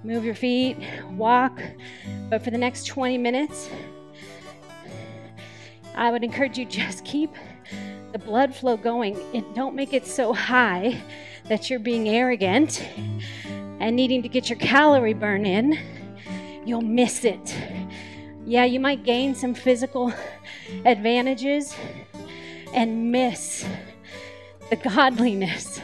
Move 0.05 0.25
your 0.25 0.35
feet, 0.35 0.77
walk, 1.11 1.61
but 2.29 2.43
for 2.43 2.51
the 2.51 2.59
next 2.59 2.87
20 2.87 3.19
minutes, 3.19 3.69
I 5.95 6.11
would 6.11 6.25
encourage 6.25 6.59
you 6.59 6.65
just 6.65 7.05
keep 7.05 7.31
the 8.13 8.19
blood 8.19 8.55
flow 8.55 8.77
going 8.77 9.17
and 9.35 9.55
don't 9.55 9.75
make 9.75 9.93
it 9.93 10.07
so 10.07 10.33
high 10.33 11.01
that 11.49 11.71
you're 11.71 11.79
being 11.79 12.09
arrogant 12.09 12.87
and 13.81 13.97
needing 13.97 14.23
to 14.23 14.29
get 14.29 14.49
your 14.49 14.59
calorie 14.59 15.15
burn 15.15 15.47
in. 15.47 15.79
You'll 16.65 16.83
miss 16.83 17.25
it. 17.25 17.57
Yeah, 18.45 18.65
you 18.65 18.81
might 18.81 19.05
gain 19.05 19.35
some 19.35 19.55
physical 19.55 20.13
advantages 20.85 21.75
and 22.75 23.13
miss 23.13 23.65
the 24.71 24.77
godliness 24.77 25.81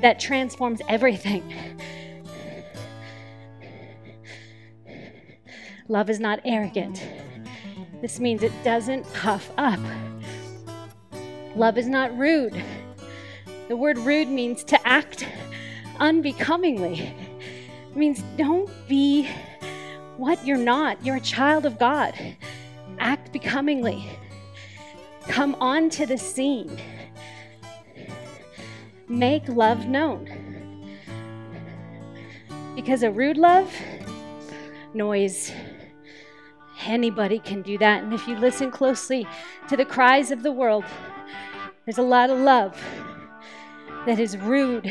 that 0.00 0.18
transforms 0.18 0.80
everything. 0.88 1.52
Love 5.88 6.08
is 6.08 6.20
not 6.20 6.40
arrogant. 6.44 7.02
This 8.00 8.18
means 8.18 8.42
it 8.42 8.52
doesn't 8.64 9.10
puff 9.12 9.50
up. 9.58 9.80
Love 11.54 11.76
is 11.76 11.86
not 11.86 12.16
rude. 12.16 12.60
The 13.68 13.76
word 13.76 13.98
rude 13.98 14.28
means 14.28 14.64
to 14.64 14.88
act 14.88 15.26
unbecomingly. 15.98 17.14
It 17.90 17.96
means 17.96 18.22
don't 18.36 18.70
be 18.88 19.28
what 20.16 20.44
you're 20.46 20.56
not. 20.56 21.04
You're 21.04 21.16
a 21.16 21.20
child 21.20 21.66
of 21.66 21.78
God. 21.78 22.14
Act 22.98 23.32
becomingly. 23.32 24.08
Come 25.28 25.54
onto 25.60 26.06
the 26.06 26.18
scene. 26.18 26.80
Make 29.12 29.46
love 29.46 29.88
known. 29.88 30.26
Because 32.74 33.02
a 33.02 33.10
rude 33.10 33.36
love, 33.36 33.70
noise. 34.94 35.52
Anybody 36.86 37.38
can 37.38 37.60
do 37.60 37.76
that. 37.76 38.02
And 38.02 38.14
if 38.14 38.26
you 38.26 38.36
listen 38.36 38.70
closely 38.70 39.26
to 39.68 39.76
the 39.76 39.84
cries 39.84 40.30
of 40.30 40.42
the 40.42 40.50
world, 40.50 40.86
there's 41.84 41.98
a 41.98 42.02
lot 42.02 42.30
of 42.30 42.38
love 42.38 42.82
that 44.06 44.18
is 44.18 44.38
rude 44.38 44.90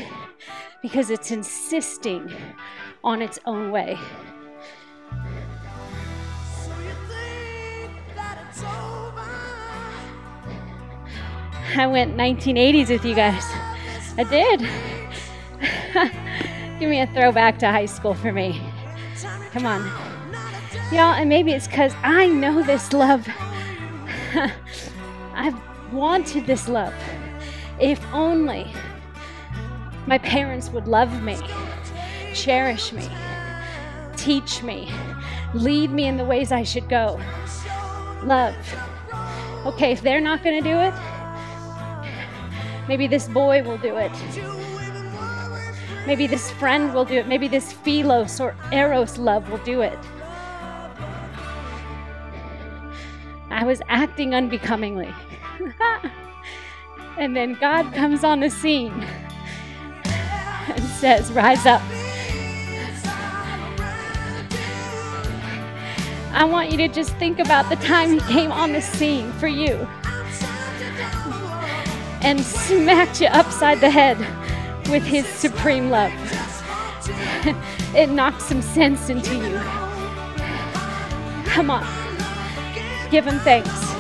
because 0.84 1.10
it's 1.10 1.32
insisting 1.32 2.32
on 3.04 3.24
its 3.24 3.40
own 3.48 3.72
way. 3.72 3.98
I 11.76 11.88
went 11.88 12.16
1980s 12.16 12.90
with 12.90 13.04
you 13.04 13.16
guys. 13.16 13.71
I 14.18 14.24
did. 14.24 14.62
Give 16.80 16.90
me 16.90 17.02
a 17.02 17.08
throwback 17.08 17.60
to 17.60 17.68
high 17.68 17.86
school 17.86 18.14
for 18.14 18.32
me. 18.32 18.62
Come 19.52 19.66
on. 19.66 19.86
Y'all, 20.92 21.14
and 21.14 21.30
maybe 21.30 21.52
it's 21.52 21.68
because 21.68 21.94
I 22.04 22.28
know 22.28 22.64
this 22.64 22.92
love. 22.92 23.28
I've 25.34 25.56
wanted 25.94 26.46
this 26.46 26.68
love. 26.68 26.94
If 27.80 28.04
only 28.14 28.72
my 30.08 30.18
parents 30.18 30.70
would 30.70 30.88
love 30.88 31.24
me, 31.24 31.38
cherish 32.34 32.92
me, 32.92 33.08
teach 34.18 34.64
me, 34.64 34.92
lead 35.54 35.92
me 35.92 36.06
in 36.06 36.18
the 36.18 36.26
ways 36.26 36.52
I 36.52 36.64
should 36.64 36.90
go. 36.90 37.20
Love. 38.24 38.56
Okay, 39.66 39.92
if 39.92 40.02
they're 40.02 40.22
not 40.22 40.44
going 40.44 40.62
to 40.62 40.70
do 40.70 40.78
it, 40.78 40.94
maybe 42.88 43.08
this 43.08 43.28
boy 43.28 43.64
will 43.64 43.78
do 43.78 43.96
it. 43.98 44.12
Maybe 46.08 46.26
this 46.26 46.50
friend 46.52 46.94
will 46.94 47.06
do 47.06 47.16
it. 47.16 47.28
Maybe 47.28 47.48
this 47.48 47.72
philos 47.72 48.40
or 48.40 48.56
eros 48.72 49.18
love 49.18 49.50
will 49.50 49.60
do 49.60 49.82
it. 49.82 49.98
I 53.50 53.64
was 53.66 53.82
acting 53.88 54.34
unbecomingly. 54.34 55.14
and 57.18 57.36
then 57.36 57.54
God 57.54 57.94
comes 57.94 58.24
on 58.24 58.40
the 58.40 58.50
scene 58.50 59.06
and 60.04 60.84
says, 60.84 61.32
Rise 61.34 61.66
up. 61.66 61.82
I 66.34 66.46
want 66.46 66.72
you 66.72 66.78
to 66.78 66.88
just 66.88 67.14
think 67.18 67.40
about 67.40 67.70
the 67.70 67.76
time 67.76 68.12
He 68.12 68.20
came 68.22 68.52
on 68.52 68.72
the 68.72 68.82
scene 68.82 69.32
for 69.34 69.48
you 69.48 69.88
and 72.22 72.40
smacked 72.40 73.22
you 73.22 73.28
upside 73.28 73.80
the 73.80 73.90
head 73.90 74.18
with 74.90 75.04
His 75.04 75.26
supreme 75.28 75.90
love. 75.90 76.12
it 77.96 78.10
knocked 78.10 78.42
some 78.42 78.62
sense 78.62 79.10
into 79.10 79.36
you. 79.36 79.58
Come 81.46 81.70
on, 81.70 81.86
give 83.10 83.26
Him 83.26 83.40
thanks. 83.40 83.91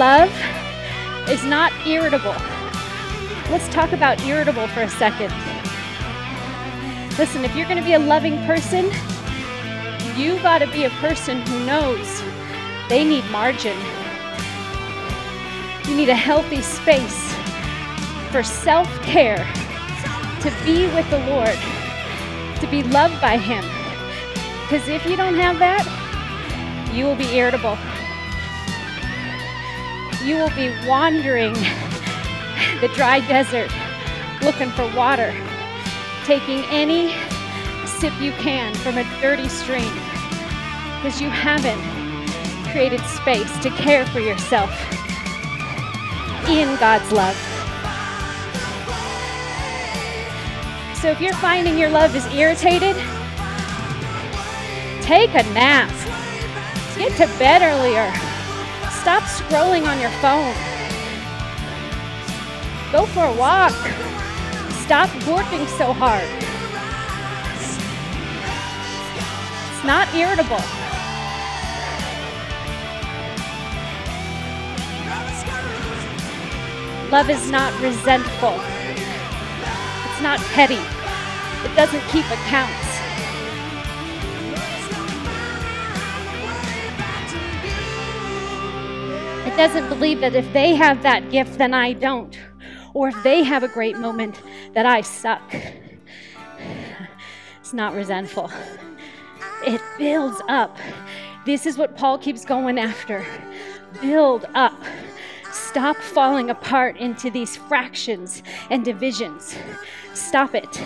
Love 0.00 0.32
is 1.28 1.44
not 1.44 1.70
irritable. 1.86 2.34
Let's 3.50 3.68
talk 3.68 3.92
about 3.92 4.18
irritable 4.24 4.66
for 4.68 4.80
a 4.80 4.88
second. 4.88 5.30
Listen, 7.18 7.44
if 7.44 7.54
you're 7.54 7.66
going 7.66 7.76
to 7.76 7.84
be 7.84 7.92
a 7.92 7.98
loving 7.98 8.38
person, 8.46 8.86
you 10.16 10.40
got 10.40 10.60
to 10.60 10.66
be 10.68 10.84
a 10.84 10.90
person 11.04 11.42
who 11.42 11.66
knows 11.66 12.22
they 12.88 13.04
need 13.04 13.26
margin. 13.26 13.76
You 15.86 15.94
need 15.94 16.08
a 16.08 16.14
healthy 16.14 16.62
space 16.62 17.34
for 18.32 18.42
self 18.42 18.88
care, 19.02 19.44
to 20.40 20.50
be 20.64 20.86
with 20.94 21.10
the 21.10 21.18
Lord, 21.28 21.58
to 22.58 22.66
be 22.70 22.82
loved 22.84 23.20
by 23.20 23.36
Him. 23.36 23.62
Because 24.62 24.88
if 24.88 25.04
you 25.04 25.18
don't 25.18 25.34
have 25.34 25.58
that, 25.58 25.84
you 26.90 27.04
will 27.04 27.16
be 27.16 27.36
irritable 27.36 27.76
you 30.24 30.36
will 30.36 30.50
be 30.50 30.70
wandering 30.86 31.54
the 32.80 32.90
dry 32.94 33.20
desert 33.26 33.70
looking 34.42 34.70
for 34.70 34.86
water, 34.94 35.32
taking 36.24 36.64
any 36.70 37.14
sip 37.86 38.12
you 38.20 38.32
can 38.32 38.74
from 38.76 38.98
a 38.98 39.04
dirty 39.20 39.48
stream 39.48 39.92
because 40.96 41.20
you 41.20 41.30
haven't 41.30 41.80
created 42.70 43.00
space 43.06 43.58
to 43.58 43.70
care 43.70 44.06
for 44.06 44.20
yourself 44.20 44.70
in 46.48 46.76
God's 46.76 47.10
love. 47.12 47.36
So 51.00 51.10
if 51.10 51.20
you're 51.20 51.32
finding 51.34 51.78
your 51.78 51.88
love 51.88 52.14
is 52.14 52.26
irritated, 52.26 52.94
take 55.00 55.30
a 55.30 55.42
nap. 55.54 55.88
Get 56.98 57.16
to 57.16 57.38
bed 57.38 57.62
earlier. 57.62 58.12
Scrolling 59.50 59.84
on 59.84 59.98
your 59.98 60.12
phone. 60.22 60.54
Go 62.92 63.04
for 63.06 63.24
a 63.24 63.34
walk. 63.34 63.72
Stop 64.84 65.10
working 65.26 65.66
so 65.76 65.92
hard. 65.92 66.22
It's 69.74 69.84
not 69.84 70.06
irritable. 70.14 70.62
Love 77.10 77.28
is 77.28 77.50
not 77.50 77.72
resentful. 77.82 78.54
It's 80.12 80.22
not 80.22 80.38
petty. 80.54 80.78
It 81.68 81.74
doesn't 81.74 82.02
keep 82.02 82.24
accounts. 82.26 82.89
Doesn't 89.60 89.90
believe 89.90 90.20
that 90.22 90.34
if 90.34 90.50
they 90.54 90.74
have 90.74 91.02
that 91.02 91.30
gift, 91.30 91.58
then 91.58 91.74
I 91.74 91.92
don't. 91.92 92.34
Or 92.94 93.08
if 93.08 93.22
they 93.22 93.42
have 93.42 93.62
a 93.62 93.68
great 93.68 93.94
moment, 93.98 94.40
that 94.72 94.86
I 94.86 95.02
suck. 95.02 95.54
It's 97.60 97.74
not 97.74 97.92
resentful. 97.92 98.50
It 99.66 99.82
builds 99.98 100.40
up. 100.48 100.78
This 101.44 101.66
is 101.66 101.76
what 101.76 101.94
Paul 101.94 102.16
keeps 102.16 102.42
going 102.42 102.78
after. 102.78 103.22
Build 104.00 104.46
up. 104.54 104.82
Stop 105.52 105.98
falling 105.98 106.48
apart 106.48 106.96
into 106.96 107.30
these 107.30 107.58
fractions 107.58 108.42
and 108.70 108.82
divisions. 108.82 109.58
Stop 110.14 110.54
it. 110.54 110.82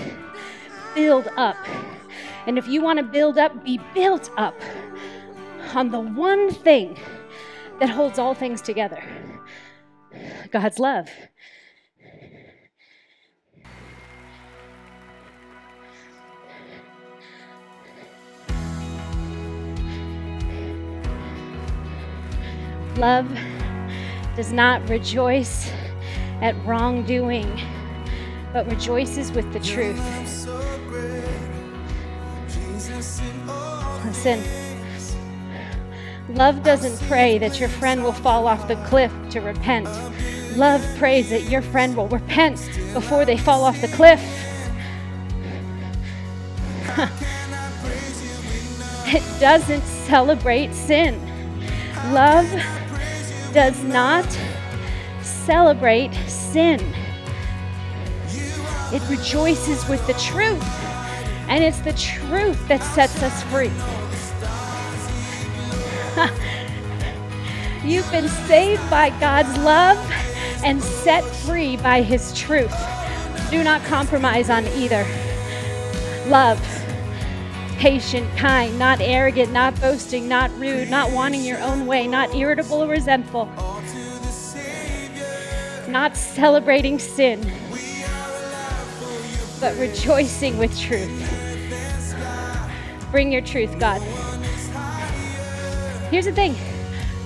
Build 0.97 1.29
up. 1.37 1.65
And 2.49 2.59
if 2.59 2.67
you 2.67 2.83
want 2.83 2.97
to 2.97 3.05
build 3.05 3.39
up, 3.39 3.65
be 3.65 3.79
built 3.95 4.31
up 4.37 4.61
on 5.77 5.93
the 5.93 6.01
one 6.01 6.51
thing 6.51 6.99
that 7.81 7.89
holds 7.89 8.19
all 8.19 8.35
things 8.35 8.61
together 8.63 9.03
God's 10.51 10.79
love. 10.79 11.09
Love 22.97 23.29
does 24.37 24.53
not 24.53 24.89
rejoice 24.89 25.69
at 26.41 26.55
wrongdoing, 26.65 27.61
but 28.53 28.71
rejoices 28.71 29.33
with 29.33 29.53
the 29.53 29.59
truth. 29.59 29.99
Listen. 34.05 34.64
Love 36.31 36.63
doesn't 36.63 36.99
pray 37.07 37.37
that 37.37 37.61
your 37.61 37.69
friend 37.69 38.03
will 38.03 38.13
fall 38.13 38.49
off 38.49 38.67
the 38.67 38.77
cliff 38.87 39.13
to 39.29 39.41
repent. 39.41 39.87
Love 40.57 40.83
prays 40.97 41.29
that 41.29 41.51
your 41.51 41.61
friend 41.61 41.95
will 41.95 42.09
repent 42.09 42.71
before 42.95 43.27
they 43.27 43.37
fall 43.37 43.63
off 43.63 43.79
the 43.83 43.89
cliff. 43.89 44.23
it 49.07 49.41
doesn't 49.41 49.83
celebrate 49.83 50.73
sin. 50.73 51.21
Love 52.13 52.51
does 53.53 53.83
not 53.85 54.27
celebrate 55.21 56.15
sin. 56.27 56.81
It 58.93 59.03
rejoices 59.11 59.87
with 59.89 60.07
the 60.07 60.15
truth, 60.15 60.65
and 61.49 61.63
it's 61.63 61.81
the 61.81 61.93
truth 61.93 62.67
that 62.69 62.83
sets 62.83 63.23
us 63.23 63.43
free. 63.45 63.71
You've 67.85 68.11
been 68.11 68.29
saved 68.29 68.89
by 68.89 69.11
God's 69.21 69.59
love 69.59 69.99
and 70.65 70.83
set 70.83 71.23
free 71.23 71.77
by 71.77 72.01
His 72.01 72.33
truth. 72.33 72.75
Do 73.51 73.63
not 73.63 73.85
compromise 73.85 74.49
on 74.49 74.67
either. 74.69 75.07
Love, 76.29 76.59
patient, 77.77 78.27
kind, 78.39 78.79
not 78.79 79.03
arrogant, 79.03 79.53
not 79.53 79.79
boasting, 79.83 80.27
not 80.27 80.51
rude, 80.59 80.89
not 80.89 81.11
wanting 81.13 81.45
your 81.45 81.61
own 81.61 81.85
way, 81.85 82.07
not 82.07 82.35
irritable 82.35 82.83
or 82.83 82.89
resentful, 82.89 83.45
not 85.87 86.17
celebrating 86.17 86.99
sin, 86.99 87.53
but 89.61 89.77
rejoicing 89.77 90.57
with 90.57 90.75
truth. 90.81 91.11
Bring 93.11 93.31
your 93.31 93.43
truth, 93.43 93.79
God. 93.79 94.01
Here's 96.11 96.25
the 96.25 96.33
thing 96.33 96.57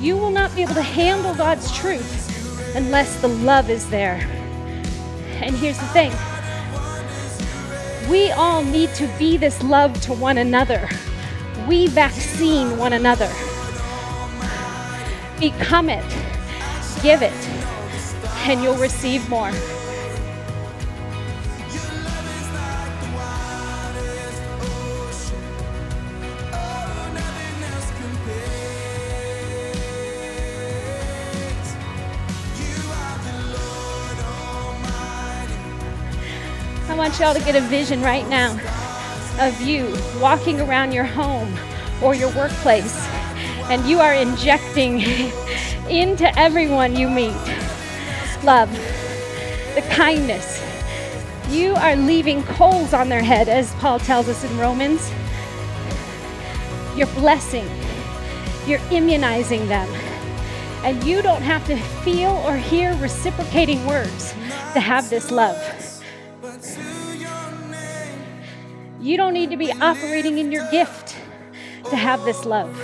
you 0.01 0.17
will 0.17 0.31
not 0.31 0.55
be 0.55 0.63
able 0.63 0.75
to 0.75 0.83
handle 0.83 1.35
God's 1.35 1.77
truth 1.77 2.77
unless 2.77 3.21
the 3.21 3.29
love 3.29 3.69
is 3.71 3.89
there. 3.91 4.17
And 5.43 5.57
here's 5.57 5.79
the 5.79 5.87
thing 5.87 6.13
we 8.09 8.31
all 8.31 8.63
need 8.63 8.95
to 8.95 9.07
be 9.19 9.37
this 9.37 9.63
love 9.63 10.01
to 10.03 10.13
one 10.15 10.39
another. 10.39 10.89
We 11.67 11.89
vaccine 11.89 12.79
one 12.79 12.95
another. 12.95 13.31
Become 15.39 15.91
it, 15.91 16.05
give 17.03 17.23
it, 17.23 17.49
and 18.47 18.63
you'll 18.63 18.77
receive 18.77 19.29
more. 19.29 19.53
Want 37.09 37.21
y'all 37.21 37.33
to 37.33 37.41
get 37.41 37.57
a 37.57 37.67
vision 37.69 38.03
right 38.03 38.29
now 38.29 38.53
of 39.41 39.59
you 39.63 39.91
walking 40.21 40.61
around 40.61 40.93
your 40.93 41.05
home 41.05 41.51
or 42.03 42.15
your 42.15 42.29
workplace 42.37 42.95
and 43.71 43.89
you 43.89 43.99
are 43.99 44.13
injecting 44.13 45.01
into 45.89 46.31
everyone 46.39 46.95
you 46.95 47.09
meet 47.09 47.33
love, 48.45 48.71
the 49.75 49.83
kindness. 49.89 50.63
You 51.49 51.77
are 51.77 51.97
leaving 51.97 52.43
coals 52.43 52.93
on 52.93 53.09
their 53.09 53.23
head, 53.23 53.49
as 53.49 53.73
Paul 53.77 53.99
tells 54.01 54.29
us 54.29 54.45
in 54.45 54.59
Romans. 54.59 55.11
You're 56.95 57.07
blessing, 57.15 57.67
you're 58.67 58.83
immunizing 58.91 59.67
them. 59.67 59.89
And 60.85 61.03
you 61.05 61.23
don't 61.23 61.41
have 61.41 61.67
to 61.69 61.77
feel 62.05 62.33
or 62.47 62.59
hear 62.59 62.95
reciprocating 62.97 63.87
words 63.87 64.33
to 64.75 64.81
have 64.81 65.09
this 65.09 65.31
love. 65.31 65.57
You 69.01 69.17
don't 69.17 69.33
need 69.33 69.51
to 69.51 69.57
be 69.57 69.71
operating 69.71 70.39
in 70.39 70.51
your 70.51 70.69
gift 70.71 71.17
to 71.91 71.97
have 71.97 72.25
this 72.25 72.45
love. 72.45 72.77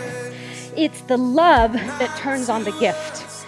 It's 0.77 1.01
the 1.03 1.17
love 1.17 1.73
that 1.73 2.17
turns 2.19 2.49
on 2.49 2.65
the 2.65 2.73
gift. 2.73 3.47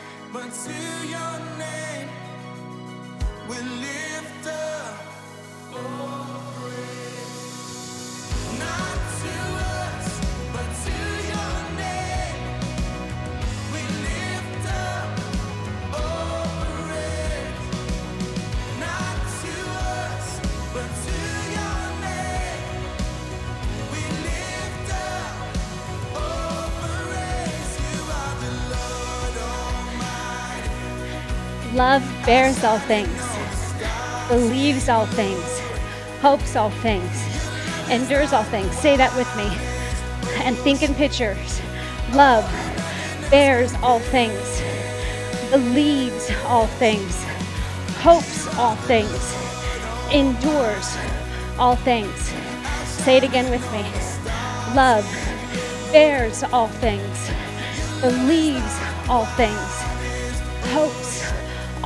Bears 32.27 32.65
all 32.65 32.81
things, 32.81 33.23
believes 34.29 34.89
all 34.89 35.07
things, 35.07 35.61
hopes 36.21 36.57
all 36.57 36.71
things, 36.71 37.13
endures 37.89 38.33
all 38.33 38.43
things. 38.43 38.77
Say 38.77 38.97
that 38.97 39.15
with 39.17 39.29
me. 39.37 39.49
And 40.45 40.57
think 40.59 40.83
in 40.83 40.93
pictures. 40.95 41.61
Love 42.15 42.45
bears 43.31 43.73
all 43.75 44.01
things, 44.01 44.61
believes 45.53 46.31
all 46.47 46.67
things, 46.67 47.23
hopes 48.01 48.53
all 48.57 48.75
things, 48.75 49.35
endures 50.13 50.97
all 51.59 51.77
things. 51.77 52.33
Say 53.05 53.19
it 53.19 53.25
again 53.25 53.49
with 53.51 53.63
me. 53.73 53.85
Love 54.75 55.05
bears 55.93 56.43
all 56.43 56.69
things, 56.69 57.31
believes 58.01 58.81
all 59.09 59.27
things, 59.37 59.86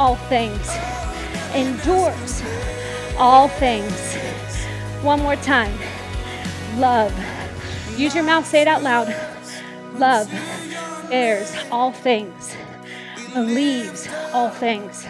all 0.01 0.17
things, 0.17 0.67
endures 1.55 2.43
all 3.19 3.49
things. 3.49 4.17
One 5.03 5.21
more 5.21 5.37
time. 5.37 5.79
Love. 6.79 7.13
Use 7.99 8.15
your 8.15 8.25
mouth, 8.25 8.47
say 8.47 8.63
it 8.63 8.69
out 8.69 8.83
loud. 8.83 9.15
Love 9.97 10.27
bears 11.11 11.55
all 11.71 11.93
things, 11.93 12.57
believes 13.35 14.09
all 14.33 14.49
things, 14.49 15.05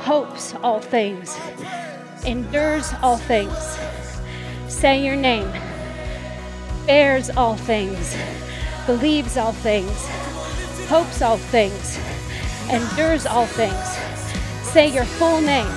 hopes 0.00 0.54
all 0.62 0.80
things, 0.80 1.34
endures 2.26 2.92
all 3.02 3.16
things. 3.16 3.78
Say 4.68 5.02
your 5.02 5.16
name. 5.16 5.50
Bears 6.86 7.30
all 7.30 7.56
things, 7.56 8.14
believes 8.84 9.38
all 9.38 9.52
things, 9.52 10.06
hopes 10.88 11.22
all 11.22 11.38
things, 11.38 11.98
endures 12.70 13.24
all 13.24 13.46
things. 13.46 13.88
Say 14.62 14.88
your 14.92 15.04
full 15.04 15.40
name. 15.40 15.72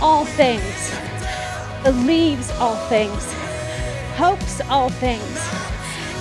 All 0.00 0.24
things, 0.24 0.94
believes 1.82 2.50
all 2.60 2.76
things, 2.88 3.32
hopes 4.14 4.60
all 4.68 4.90
things, 4.90 5.38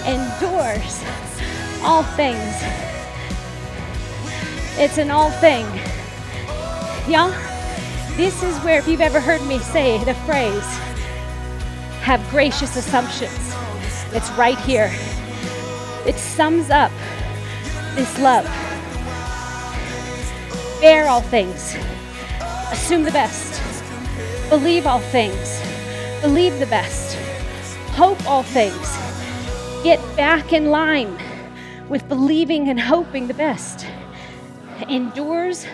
endures 0.05 1.03
all 1.83 2.01
things. 2.15 2.55
It's 4.79 4.97
an 4.97 5.11
all 5.11 5.29
thing. 5.29 5.65
Y'all, 7.07 7.31
this 8.15 8.41
is 8.41 8.57
where, 8.59 8.79
if 8.79 8.87
you've 8.87 9.01
ever 9.01 9.19
heard 9.19 9.45
me 9.45 9.59
say 9.59 10.03
the 10.05 10.15
phrase, 10.25 10.65
have 12.01 12.27
gracious 12.31 12.75
assumptions, 12.77 13.53
it's 14.13 14.31
right 14.31 14.57
here. 14.59 14.91
It 16.07 16.15
sums 16.15 16.69
up 16.69 16.91
this 17.95 18.17
love 18.19 18.47
bear 20.79 21.07
all 21.07 21.21
things, 21.21 21.75
assume 22.71 23.03
the 23.03 23.11
best, 23.11 23.61
believe 24.49 24.85
all 24.85 24.99
things, 24.99 25.61
believe 26.21 26.59
the 26.59 26.67
best, 26.67 27.17
hope 27.95 28.23
all 28.27 28.43
things, 28.43 28.95
get 29.83 29.99
back 30.15 30.53
in 30.53 30.69
line 30.69 31.17
with 31.89 32.07
believing 32.07 32.69
and 32.69 32.79
hoping 32.79 33.27
the 33.27 33.33
best, 33.33 33.87
endures 34.87 35.65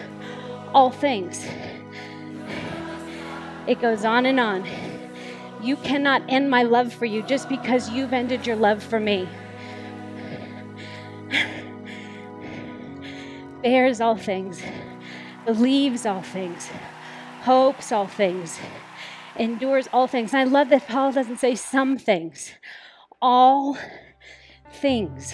all 0.73 0.89
things. 0.89 1.45
It 3.67 3.81
goes 3.81 4.05
on 4.05 4.25
and 4.25 4.39
on. 4.39 4.65
You 5.61 5.75
cannot 5.77 6.21
end 6.29 6.49
my 6.49 6.63
love 6.63 6.93
for 6.93 7.05
you 7.05 7.23
just 7.23 7.49
because 7.49 7.89
you've 7.89 8.13
ended 8.13 8.47
your 8.47 8.55
love 8.55 8.81
for 8.81 8.99
me. 8.99 9.27
Bears 13.63 13.99
all 14.01 14.17
things 14.17 14.61
believes 15.45 16.05
all 16.05 16.21
things, 16.21 16.69
hopes 17.41 17.91
all 17.91 18.07
things, 18.07 18.59
endures 19.37 19.87
all 19.91 20.07
things. 20.07 20.33
And 20.33 20.41
I 20.41 20.43
love 20.45 20.69
that 20.69 20.87
Paul 20.87 21.11
doesn't 21.11 21.37
say 21.37 21.55
some 21.55 21.97
things, 21.97 22.51
all 23.21 23.77
things, 24.73 25.33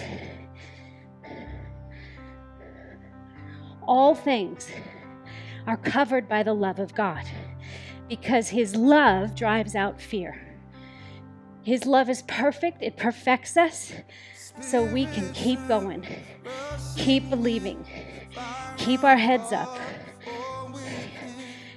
all 3.86 4.14
things 4.14 4.68
are 5.66 5.76
covered 5.76 6.28
by 6.28 6.42
the 6.42 6.54
love 6.54 6.78
of 6.78 6.94
God 6.94 7.24
because 8.08 8.48
His 8.48 8.74
love 8.74 9.34
drives 9.34 9.74
out 9.74 10.00
fear. 10.00 10.46
His 11.62 11.84
love 11.84 12.08
is 12.08 12.22
perfect, 12.22 12.82
it 12.82 12.96
perfects 12.96 13.56
us 13.56 13.92
so 14.60 14.82
we 14.82 15.06
can 15.06 15.32
keep 15.34 15.58
going, 15.68 16.04
keep 16.96 17.28
believing, 17.28 17.84
keep 18.76 19.04
our 19.04 19.16
heads 19.16 19.52
up, 19.52 19.78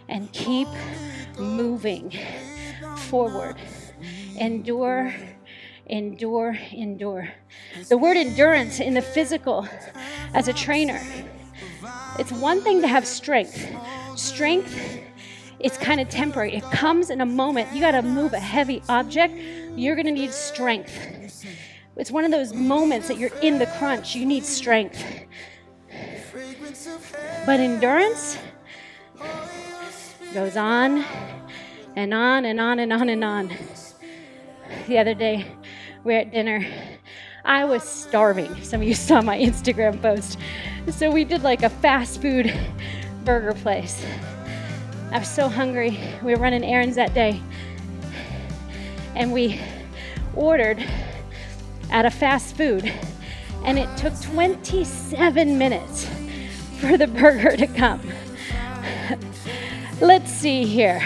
and 0.08 0.32
keep 0.32 0.68
moving 1.38 2.12
forward. 2.98 3.56
Endure, 4.40 5.14
endure, 5.86 6.58
endure. 6.72 7.30
The 7.90 7.98
word 7.98 8.18
endurance 8.18 8.80
in 8.80 8.94
the 8.94 9.02
physical, 9.02 9.68
as 10.34 10.48
a 10.48 10.54
trainer, 10.54 11.02
it's 12.20 12.32
one 12.32 12.62
thing 12.62 12.82
to 12.82 12.88
have 12.88 13.06
strength. 13.06 13.68
Strength 14.16 15.02
it's 15.64 15.78
kind 15.78 16.02
of 16.02 16.10
temporary. 16.10 16.56
It 16.56 16.64
comes 16.72 17.10
in 17.10 17.22
a 17.22 17.26
moment. 17.26 17.74
You 17.74 17.80
got 17.80 17.92
to 17.92 18.02
move 18.02 18.34
a 18.34 18.40
heavy 18.40 18.84
object, 18.90 19.34
you're 19.78 19.96
going 19.96 20.08
to 20.08 20.12
need 20.12 20.34
strength. 20.34 20.94
It's 21.96 22.12
one 22.12 22.26
of 22.26 22.32
those 22.32 22.54
moments 22.54 23.08
that 23.08 23.18
you're 23.18 23.36
in 23.42 23.60
the 23.60 23.68
crunch, 23.78 24.14
you 24.14 24.26
need 24.26 24.44
strength. 24.44 25.02
But 27.46 27.60
endurance 27.60 28.38
goes 30.34 30.56
on 30.56 31.04
and 31.98 32.14
on 32.14 32.46
and 32.46 32.62
on 32.62 32.80
and 32.80 32.94
on 32.94 33.10
and 33.10 33.22
on. 33.22 33.52
The 34.88 34.98
other 34.98 35.14
day, 35.14 35.46
we 36.06 36.16
are 36.16 36.20
at 36.20 36.32
dinner. 36.32 36.66
I 37.44 37.66
was 37.66 37.84
starving. 37.84 38.64
Some 38.64 38.80
of 38.80 38.88
you 38.88 38.94
saw 38.94 39.22
my 39.22 39.38
Instagram 39.38 40.02
post. 40.02 40.40
So 40.90 41.12
we 41.12 41.26
did 41.26 41.44
like 41.44 41.64
a 41.64 41.70
fast 41.70 42.22
food 42.22 42.54
burger 43.26 43.54
place. 43.56 44.06
I 45.12 45.20
was 45.20 45.30
so 45.30 45.50
hungry. 45.50 46.00
We 46.24 46.34
were 46.34 46.40
running 46.40 46.64
errands 46.64 46.96
that 46.96 47.14
day. 47.14 47.42
And 49.16 49.34
we 49.34 49.60
ordered 50.34 50.84
at 51.92 52.06
a 52.06 52.10
fast 52.10 52.56
food. 52.56 52.90
And 53.66 53.78
it 53.78 53.98
took 53.98 54.18
27 54.22 55.58
minutes 55.58 56.10
for 56.84 56.98
the 56.98 57.08
burger 57.08 57.56
to 57.56 57.68
come. 57.68 58.02
Let's 60.02 60.30
see 60.30 60.66
here. 60.66 61.02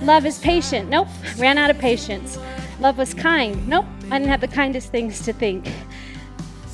Love 0.00 0.24
is 0.24 0.38
patient. 0.38 0.88
Nope, 0.88 1.08
ran 1.36 1.58
out 1.58 1.68
of 1.68 1.78
patience. 1.78 2.38
Love 2.80 2.96
was 2.96 3.12
kind. 3.12 3.68
Nope, 3.68 3.84
I 4.10 4.18
didn't 4.18 4.30
have 4.30 4.40
the 4.40 4.48
kindest 4.48 4.90
things 4.90 5.22
to 5.26 5.34
think. 5.34 5.70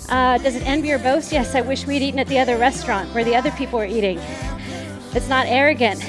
Uh, 0.08 0.38
does 0.38 0.54
it 0.54 0.64
envy 0.66 0.92
or 0.92 1.00
boast? 1.00 1.32
Yes, 1.32 1.56
I 1.56 1.62
wish 1.62 1.84
we'd 1.84 2.02
eaten 2.02 2.20
at 2.20 2.28
the 2.28 2.38
other 2.38 2.56
restaurant 2.56 3.12
where 3.12 3.24
the 3.24 3.34
other 3.34 3.50
people 3.52 3.80
were 3.80 3.86
eating. 3.86 4.20
It's 5.14 5.28
not 5.28 5.46
arrogant 5.46 6.00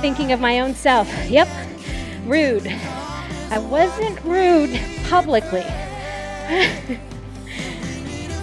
thinking 0.00 0.32
of 0.32 0.40
my 0.40 0.60
own 0.60 0.74
self. 0.74 1.08
Yep, 1.30 1.48
rude. 2.26 2.66
I 3.50 3.58
wasn't 3.58 4.22
rude 4.22 4.78
publicly. 5.04 5.64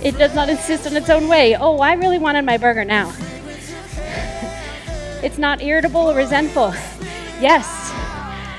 it 0.04 0.18
does 0.18 0.36
not 0.36 0.50
insist 0.50 0.86
on 0.86 0.96
its 0.96 1.10
own 1.10 1.28
way. 1.28 1.56
Oh, 1.56 1.80
I 1.80 1.94
really 1.94 2.18
wanted 2.18 2.44
my 2.44 2.58
burger 2.58 2.84
now. 2.84 3.14
it's 5.24 5.38
not 5.38 5.62
irritable 5.62 6.12
or 6.12 6.16
resentful. 6.16 6.74
Yes, 7.40 7.66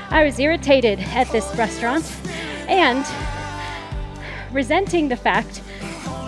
I 0.09 0.23
was 0.25 0.39
irritated 0.39 0.99
at 0.99 1.29
this 1.31 1.45
restaurant 1.55 2.05
and 2.67 3.05
resenting 4.51 5.07
the 5.07 5.15
fact 5.15 5.61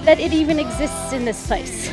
that 0.05 0.19
it 0.19 0.33
even 0.33 0.59
exists 0.59 1.13
in 1.13 1.25
this 1.25 1.47
place. 1.47 1.91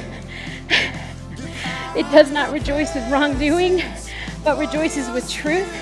it 1.96 2.10
does 2.12 2.30
not 2.30 2.52
rejoice 2.52 2.94
with 2.94 3.10
wrongdoing 3.10 3.82
but 4.44 4.58
rejoices 4.58 5.10
with 5.10 5.28
truth. 5.30 5.72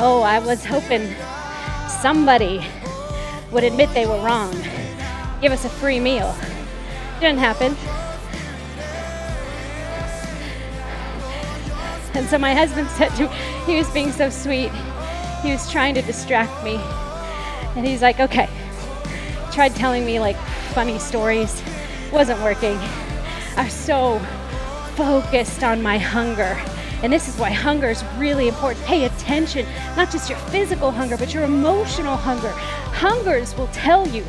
Oh, 0.00 0.22
I 0.22 0.38
was 0.38 0.64
hoping 0.64 1.14
somebody 2.02 2.58
would 3.50 3.64
admit 3.64 3.92
they 3.94 4.06
were 4.06 4.20
wrong, 4.20 4.52
give 5.40 5.52
us 5.52 5.64
a 5.64 5.68
free 5.68 6.00
meal. 6.00 6.34
Didn't 7.20 7.38
happen. 7.38 7.76
And 12.14 12.28
so 12.28 12.38
my 12.38 12.52
husband 12.52 12.88
said 12.90 13.10
to 13.16 13.28
me, 13.28 13.34
he 13.64 13.76
was 13.76 13.88
being 13.90 14.12
so 14.12 14.28
sweet. 14.28 14.70
He 15.42 15.52
was 15.52 15.70
trying 15.70 15.94
to 15.94 16.02
distract 16.02 16.64
me. 16.64 16.76
And 17.76 17.86
he's 17.86 18.02
like, 18.02 18.18
okay. 18.18 18.48
Tried 19.52 19.74
telling 19.76 20.04
me 20.04 20.18
like 20.18 20.36
funny 20.74 20.98
stories. 20.98 21.62
Wasn't 22.12 22.40
working. 22.42 22.76
I 23.56 23.64
was 23.64 23.72
so 23.72 24.18
focused 24.96 25.62
on 25.62 25.80
my 25.80 25.98
hunger. 25.98 26.60
And 27.02 27.12
this 27.12 27.28
is 27.28 27.36
why 27.36 27.50
hunger 27.50 27.88
is 27.88 28.02
really 28.16 28.48
important. 28.48 28.84
Pay 28.84 29.04
attention, 29.04 29.64
not 29.96 30.10
just 30.10 30.28
your 30.28 30.38
physical 30.50 30.90
hunger, 30.90 31.16
but 31.16 31.32
your 31.32 31.44
emotional 31.44 32.16
hunger. 32.16 32.50
Hungers 32.50 33.56
will 33.56 33.68
tell 33.68 34.08
you 34.08 34.24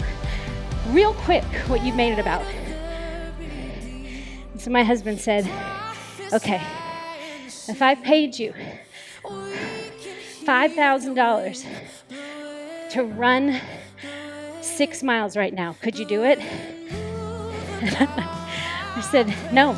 real 0.89 1.15
quick 1.15 1.43
what 1.67 1.83
you've 1.83 1.95
made 1.95 2.13
it 2.13 2.19
about. 2.19 2.43
And 3.39 4.61
so 4.61 4.69
my 4.69 4.83
husband 4.83 5.19
said, 5.19 5.49
Okay, 6.31 6.61
if 7.67 7.81
I 7.81 7.95
paid 7.95 8.37
you 8.37 8.53
$5,000 9.23 11.65
to 12.91 13.03
run 13.03 13.59
six 14.61 15.01
miles 15.01 15.35
right 15.35 15.53
now, 15.53 15.75
could 15.81 15.97
you 15.97 16.05
do 16.05 16.23
it? 16.23 16.37
I 17.81 19.01
said, 19.09 19.33
No. 19.51 19.75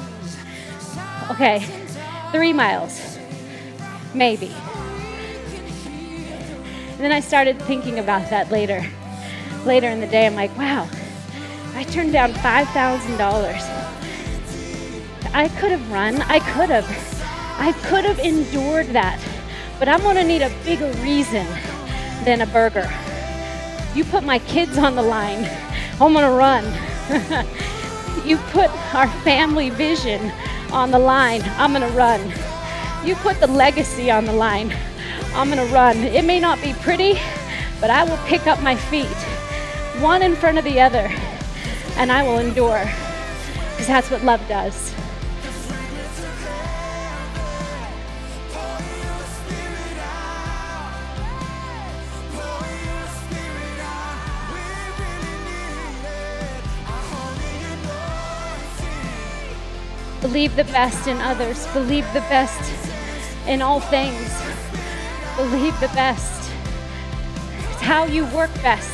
Okay, 1.29 1.65
three 2.31 2.53
miles, 2.53 3.17
maybe. 4.13 4.51
And 6.91 6.99
then 6.99 7.11
I 7.11 7.19
started 7.19 7.61
thinking 7.63 7.99
about 7.99 8.29
that 8.29 8.51
later. 8.51 8.85
Later 9.65 9.87
in 9.87 9.99
the 9.99 10.07
day, 10.07 10.25
I'm 10.25 10.35
like, 10.35 10.55
wow, 10.57 10.87
I 11.75 11.83
turned 11.83 12.13
down 12.13 12.31
$5,000. 12.33 13.81
I 15.33 15.47
could 15.59 15.71
have 15.71 15.91
run, 15.91 16.21
I 16.23 16.39
could 16.39 16.69
have, 16.69 16.85
I 17.57 17.71
could 17.87 18.05
have 18.05 18.19
endured 18.19 18.87
that, 18.87 19.19
but 19.79 19.87
I'm 19.87 20.01
gonna 20.01 20.23
need 20.23 20.41
a 20.41 20.51
bigger 20.63 20.91
reason 21.01 21.45
than 22.25 22.41
a 22.41 22.45
burger. 22.47 22.91
You 23.95 24.03
put 24.05 24.23
my 24.23 24.39
kids 24.39 24.77
on 24.77 24.95
the 24.95 25.01
line, 25.01 25.49
I'm 25.99 26.13
gonna 26.13 26.31
run. 26.31 26.65
you 28.25 28.37
put 28.51 28.69
our 28.93 29.07
family 29.23 29.69
vision 29.69 30.31
on 30.71 30.91
the 30.91 30.99
line, 30.99 31.41
I'm 31.57 31.73
going 31.73 31.89
to 31.89 31.97
run. 31.97 32.21
You 33.05 33.15
put 33.15 33.39
the 33.39 33.47
legacy 33.47 34.09
on 34.11 34.25
the 34.25 34.33
line, 34.33 34.73
I'm 35.33 35.51
going 35.51 35.65
to 35.65 35.73
run. 35.73 35.97
It 35.97 36.25
may 36.25 36.39
not 36.39 36.61
be 36.61 36.73
pretty, 36.73 37.13
but 37.79 37.89
I 37.89 38.03
will 38.03 38.17
pick 38.25 38.47
up 38.47 38.61
my 38.61 38.75
feet, 38.75 39.07
one 40.01 40.21
in 40.21 40.35
front 40.35 40.57
of 40.57 40.63
the 40.63 40.79
other, 40.79 41.09
and 41.97 42.11
I 42.11 42.23
will 42.23 42.37
endure 42.37 42.83
because 43.71 43.87
that's 43.87 44.11
what 44.11 44.23
love 44.23 44.47
does. 44.47 44.93
Believe 60.21 60.55
the 60.55 60.63
best 60.65 61.07
in 61.07 61.17
others. 61.17 61.65
Believe 61.73 62.05
the 62.13 62.21
best 62.21 62.71
in 63.47 63.61
all 63.61 63.79
things. 63.79 64.29
Believe 65.35 65.77
the 65.79 65.87
best. 65.89 66.51
It's 67.71 67.81
how 67.81 68.05
you 68.05 68.25
work 68.27 68.53
best. 68.61 68.89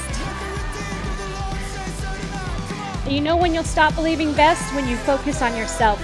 And 3.06 3.14
you 3.14 3.22
know 3.22 3.36
when 3.36 3.54
you'll 3.54 3.64
stop 3.64 3.94
believing 3.96 4.34
best? 4.34 4.74
When 4.74 4.88
you 4.88 4.96
focus 4.98 5.42
on 5.42 5.56
yourself. 5.56 6.02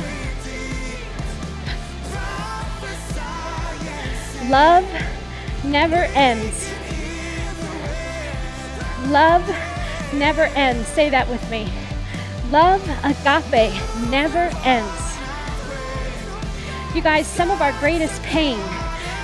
Love 4.49 4.85
never 5.63 6.03
ends. 6.15 6.69
Love 9.07 9.47
never 10.13 10.43
ends. 10.55 10.87
Say 10.89 11.09
that 11.09 11.29
with 11.29 11.49
me. 11.49 11.71
Love, 12.51 12.81
agape, 13.03 13.73
never 14.09 14.51
ends. 14.63 15.12
You 16.93 17.01
guys, 17.01 17.25
some 17.25 17.49
of 17.49 17.59
our 17.59 17.71
greatest 17.79 18.21
pain 18.21 18.59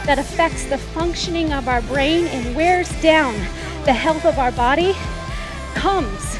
that 0.05 0.17
affects 0.17 0.65
the 0.65 0.79
functioning 0.79 1.53
of 1.53 1.67
our 1.67 1.83
brain 1.83 2.25
and 2.25 2.55
wears 2.55 2.89
down 2.99 3.35
the 3.85 3.93
health 3.93 4.25
of 4.25 4.39
our 4.39 4.51
body 4.51 4.95
comes 5.75 6.39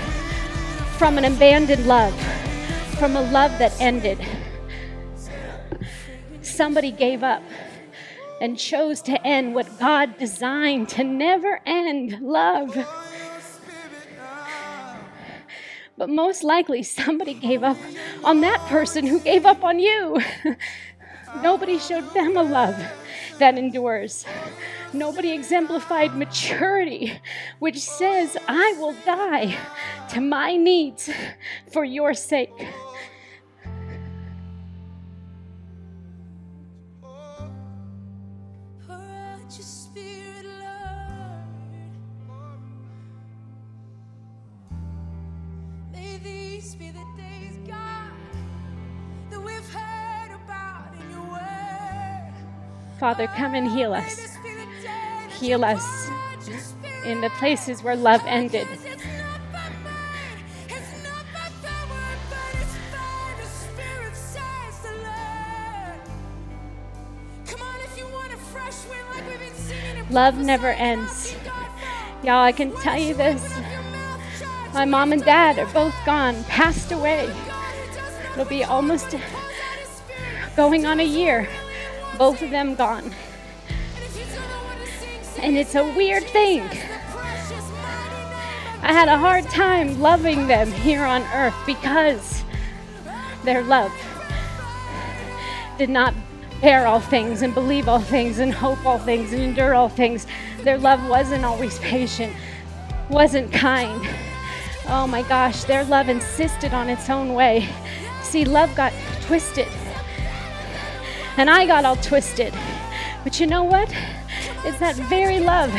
from 0.98 1.20
an 1.20 1.26
abandoned 1.26 1.86
love, 1.86 2.20
from 2.98 3.16
a 3.16 3.22
love 3.22 3.52
that 3.60 3.80
ended. 3.80 4.18
Somebody 6.42 6.90
gave 6.90 7.22
up 7.22 7.44
and 8.42 8.58
chose 8.58 9.00
to 9.04 9.24
end 9.24 9.54
what 9.54 9.80
God 9.80 10.18
designed 10.18 10.90
to 10.90 11.04
never 11.04 11.62
end 11.64 12.20
love. 12.22 12.76
But 15.96 16.10
most 16.10 16.44
likely, 16.44 16.82
somebody 16.82 17.36
gave 17.36 17.62
up 17.62 17.78
on 18.24 18.42
that 18.42 18.60
person 18.62 19.06
who 19.06 19.20
gave 19.20 19.46
up 19.46 19.64
on 19.64 19.78
you. 19.78 20.20
Nobody 21.42 21.80
showed 21.80 22.14
them 22.14 22.36
a 22.38 22.44
love 22.44 22.76
that 23.38 23.58
endures. 23.58 24.26
Nobody 24.94 25.32
exemplified 25.32 26.16
maturity, 26.16 27.20
which 27.60 27.80
says, 27.80 28.36
I 28.48 28.76
will 28.80 28.96
die 29.06 29.58
to 30.10 30.22
my 30.22 30.56
needs 30.56 31.10
for 31.72 31.86
your 31.86 32.14
sake. 32.14 32.52
Father, 53.00 53.28
come 53.28 53.56
and 53.56 53.72
heal 53.72 53.94
us. 53.94 54.38
Heal 55.40 55.64
us 55.64 56.10
in 57.06 57.22
the 57.22 57.30
places 57.38 57.82
where 57.82 57.96
love 57.96 58.22
ended. 58.26 58.68
Love 70.10 70.38
never 70.40 70.68
ends. 70.68 71.36
Y'all, 72.22 72.44
I 72.44 72.52
can 72.52 72.76
tell 72.82 73.00
you 73.00 73.14
this. 73.14 73.58
My 74.74 74.84
mom 74.84 75.14
and 75.14 75.24
dad 75.24 75.58
are 75.58 75.72
both 75.72 75.96
gone, 76.06 76.44
passed 76.46 76.92
away. 76.92 77.34
It'll 78.34 78.44
be 78.44 78.66
almost 78.66 79.16
going 80.58 80.86
on 80.86 81.00
a 81.00 81.04
year 81.04 81.48
both 82.20 82.42
of 82.42 82.52
them 82.52 82.76
gone. 82.76 83.12
And 85.40 85.58
it's 85.58 85.74
a 85.76 85.86
weird 85.96 86.26
thing. 86.26 86.62
I 88.82 88.92
had 88.92 89.08
a 89.08 89.18
hard 89.18 89.46
time 89.46 90.02
loving 90.02 90.48
them 90.48 90.70
here 90.70 91.06
on 91.06 91.24
earth 91.34 91.56
because 91.66 92.44
their 93.46 93.64
love 93.64 93.94
did 95.78 95.90
not 95.90 96.14
bear 96.60 96.86
all 96.88 97.00
things 97.00 97.42
and 97.42 97.54
believe 97.54 97.88
all 97.88 98.02
things 98.02 98.40
and 98.40 98.54
hope 98.54 98.86
all 98.86 99.00
things 99.00 99.32
and 99.32 99.42
endure 99.42 99.74
all 99.74 99.88
things. 99.88 100.28
Their 100.64 100.78
love 100.78 101.08
wasn't 101.08 101.46
always 101.46 101.80
patient, 101.80 102.36
wasn't 103.10 103.54
kind. 103.54 104.06
Oh 104.90 105.08
my 105.08 105.22
gosh, 105.22 105.64
their 105.64 105.86
love 105.86 106.10
insisted 106.10 106.74
on 106.74 106.90
its 106.90 107.10
own 107.10 107.34
way. 107.34 107.70
See, 108.24 108.44
love 108.44 108.76
got 108.76 108.92
twisted 109.22 109.70
and 111.40 111.50
I 111.50 111.66
got 111.66 111.86
all 111.86 111.96
twisted. 111.96 112.54
But 113.24 113.40
you 113.40 113.48
know 113.48 113.64
what? 113.64 113.90
It's 114.66 114.78
that 114.80 114.96
very 115.08 115.40
love 115.40 115.72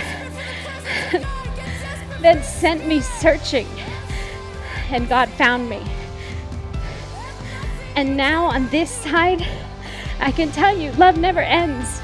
that 2.23 2.43
sent 2.47 2.87
me 2.87 3.03
searching, 3.03 3.67
and 4.89 5.07
God 5.07 5.29
found 5.29 5.69
me. 5.69 5.83
And 7.95 8.17
now 8.17 8.47
on 8.47 8.71
this 8.71 8.91
side, 8.91 9.47
I 10.19 10.33
can 10.33 10.51
tell 10.51 10.75
you, 10.75 10.93
love 10.93 11.19
never 11.19 11.41
ends. 11.41 12.01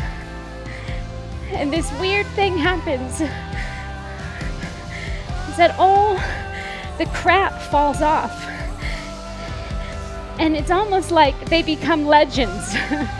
And 1.49 1.73
this 1.73 1.91
weird 1.99 2.27
thing 2.29 2.59
happens 2.59 3.23
is 5.51 5.57
that 5.57 5.75
all 5.79 6.17
the 6.99 7.07
crap 7.15 7.59
falls 7.71 8.03
off. 8.03 8.39
And 10.39 10.55
it's 10.55 10.71
almost 10.71 11.11
like 11.11 11.49
they 11.49 11.63
become 11.63 12.05
legends. 12.05 12.77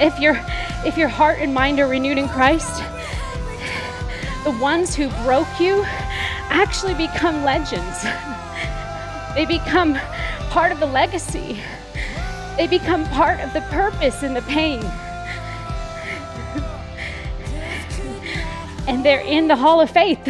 if 0.00 0.18
your 0.18 0.38
if 0.84 0.96
your 0.96 1.08
heart 1.08 1.38
and 1.40 1.52
mind 1.52 1.80
are 1.80 1.88
renewed 1.88 2.18
in 2.18 2.28
Christ, 2.28 2.82
the 4.44 4.56
ones 4.60 4.94
who 4.94 5.08
broke 5.24 5.58
you 5.58 5.82
actually 6.48 6.94
become 6.94 7.44
legends. 7.44 8.02
they 9.34 9.46
become 9.46 9.98
part 10.50 10.72
of 10.72 10.80
the 10.80 10.86
legacy. 10.86 11.60
They 12.56 12.66
become 12.66 13.04
part 13.06 13.40
of 13.40 13.52
the 13.52 13.60
purpose 13.62 14.22
and 14.22 14.36
the 14.36 14.42
pain. 14.42 14.82
and 18.86 19.04
they're 19.04 19.20
in 19.20 19.48
the 19.48 19.56
hall 19.56 19.80
of 19.80 19.90
faith. 19.90 20.24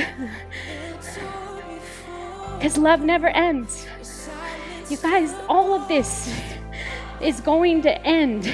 Because 2.54 2.78
love 2.78 3.02
never 3.02 3.28
ends. 3.28 3.86
You 4.88 4.96
guys, 4.96 5.34
all 5.48 5.74
of 5.74 5.86
this 5.88 6.34
is 7.20 7.40
going 7.40 7.82
to 7.82 8.06
end 8.06 8.52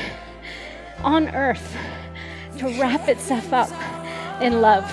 on 1.04 1.28
earth 1.34 1.76
to 2.58 2.68
wrap 2.80 3.08
itself 3.08 3.52
up 3.52 3.70
in 4.42 4.60
love. 4.60 4.90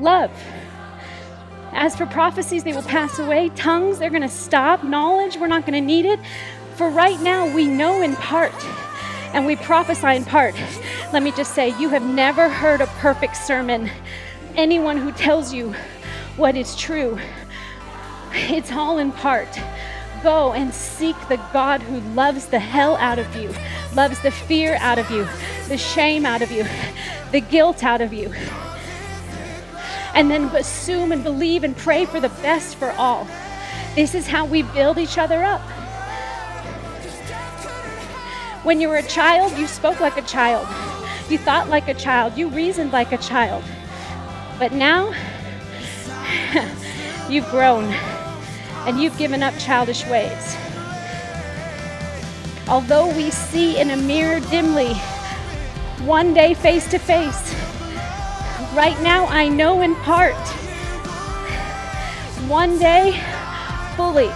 Love. 0.00 0.30
As 1.72 1.96
for 1.96 2.06
prophecies, 2.06 2.64
they 2.64 2.72
will 2.72 2.82
pass 2.82 3.18
away. 3.18 3.48
Tongues, 3.50 3.98
they're 3.98 4.10
going 4.10 4.22
to 4.22 4.28
stop. 4.28 4.84
Knowledge, 4.84 5.36
we're 5.36 5.46
not 5.46 5.66
going 5.66 5.80
to 5.80 5.86
need 5.86 6.04
it. 6.04 6.20
For 6.76 6.90
right 6.90 7.20
now, 7.20 7.52
we 7.54 7.66
know 7.66 8.02
in 8.02 8.14
part 8.16 8.54
and 9.32 9.46
we 9.46 9.56
prophesy 9.56 10.16
in 10.16 10.24
part. 10.24 10.54
Let 11.12 11.22
me 11.22 11.32
just 11.32 11.54
say, 11.54 11.78
you 11.78 11.88
have 11.88 12.04
never 12.04 12.48
heard 12.48 12.80
a 12.80 12.86
perfect 12.86 13.36
sermon. 13.36 13.90
Anyone 14.54 14.98
who 14.98 15.12
tells 15.12 15.52
you 15.52 15.74
what 16.36 16.56
is 16.56 16.76
true, 16.76 17.18
it's 18.32 18.72
all 18.72 18.98
in 18.98 19.12
part. 19.12 19.48
Go 20.22 20.52
and 20.52 20.72
seek 20.72 21.16
the 21.28 21.38
God 21.52 21.82
who 21.82 21.98
loves 22.14 22.46
the 22.46 22.60
hell 22.60 22.96
out 22.96 23.18
of 23.18 23.34
you, 23.34 23.52
loves 23.94 24.20
the 24.20 24.30
fear 24.30 24.76
out 24.76 24.98
of 24.98 25.10
you, 25.10 25.26
the 25.68 25.76
shame 25.76 26.24
out 26.24 26.42
of 26.42 26.52
you, 26.52 26.64
the 27.32 27.40
guilt 27.40 27.82
out 27.82 28.00
of 28.00 28.12
you. 28.12 28.32
And 30.14 30.30
then 30.30 30.44
assume 30.54 31.10
and 31.10 31.24
believe 31.24 31.64
and 31.64 31.76
pray 31.76 32.04
for 32.04 32.20
the 32.20 32.28
best 32.28 32.76
for 32.76 32.90
all. 32.92 33.26
This 33.96 34.14
is 34.14 34.28
how 34.28 34.44
we 34.44 34.62
build 34.62 34.98
each 34.98 35.18
other 35.18 35.42
up. 35.42 35.60
When 38.64 38.80
you 38.80 38.88
were 38.88 38.98
a 38.98 39.02
child, 39.02 39.58
you 39.58 39.66
spoke 39.66 39.98
like 39.98 40.16
a 40.16 40.22
child. 40.22 40.68
You 41.28 41.38
thought 41.38 41.68
like 41.68 41.88
a 41.88 41.94
child. 41.94 42.38
You 42.38 42.48
reasoned 42.48 42.92
like 42.92 43.10
a 43.10 43.18
child. 43.18 43.64
But 44.58 44.72
now, 44.72 45.12
you've 47.28 47.48
grown 47.50 47.92
and 48.86 49.00
you've 49.00 49.16
given 49.16 49.42
up 49.42 49.56
childish 49.58 50.06
ways. 50.06 50.56
Although 52.68 53.14
we 53.16 53.30
see 53.30 53.80
in 53.80 53.90
a 53.90 53.96
mirror 53.96 54.40
dimly, 54.40 54.94
one 56.04 56.34
day 56.34 56.54
face 56.54 56.88
to 56.90 56.98
face, 56.98 57.54
right 58.74 58.98
now 59.02 59.26
I 59.26 59.48
know 59.48 59.82
in 59.82 59.94
part. 59.96 60.34
One 62.48 62.78
day, 62.78 63.12
fully, 63.96 64.30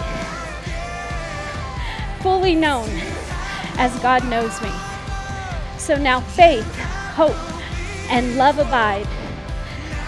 fully 2.21 2.55
known 2.55 2.89
as 3.79 3.99
God 4.01 4.29
knows 4.29 4.61
me. 4.63 4.71
So 5.79 5.97
now 5.97 6.21
faith, 6.21 6.73
hope, 7.15 7.37
and 8.11 8.37
love 8.37 8.59
abide. 8.59 9.07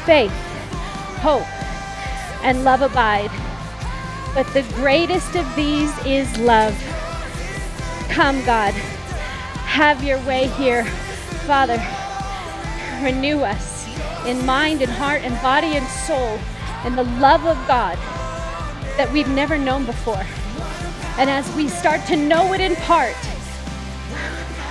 Faith, 0.04 0.32
hope, 1.20 1.46
and 2.44 2.62
love 2.64 2.82
abide. 2.82 3.30
But 4.34 4.46
the 4.54 4.62
greatest 4.74 5.34
of 5.36 5.46
these 5.56 5.92
is 6.06 6.36
love. 6.38 6.74
Come, 8.08 8.44
God. 8.44 8.74
Have 9.64 10.02
your 10.02 10.18
way 10.20 10.48
here. 10.48 10.84
Father, 11.46 11.76
renew 13.02 13.40
us 13.40 13.86
in 14.26 14.44
mind 14.44 14.82
and 14.82 14.90
heart 14.90 15.22
and 15.22 15.40
body 15.42 15.76
and 15.76 15.86
soul 15.86 16.38
in 16.84 16.96
the 16.96 17.04
love 17.20 17.46
of 17.46 17.56
God 17.66 17.96
that 18.96 19.10
we've 19.12 19.28
never 19.28 19.56
known 19.56 19.86
before. 19.86 20.24
And 21.18 21.30
as 21.30 21.50
we 21.54 21.68
start 21.68 22.06
to 22.06 22.16
know 22.16 22.52
it 22.52 22.60
in 22.60 22.76
part, 22.76 23.16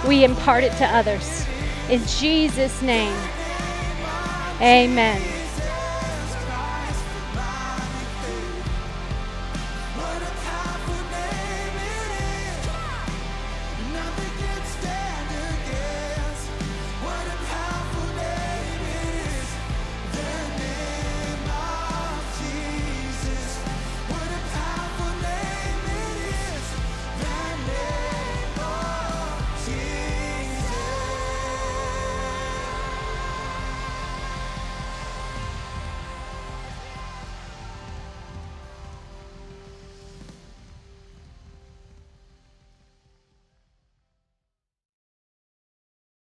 we 0.07 0.23
impart 0.23 0.63
it 0.63 0.71
to 0.73 0.85
others. 0.85 1.45
In 1.89 2.05
Jesus' 2.05 2.81
name, 2.81 3.15
amen. 4.61 5.36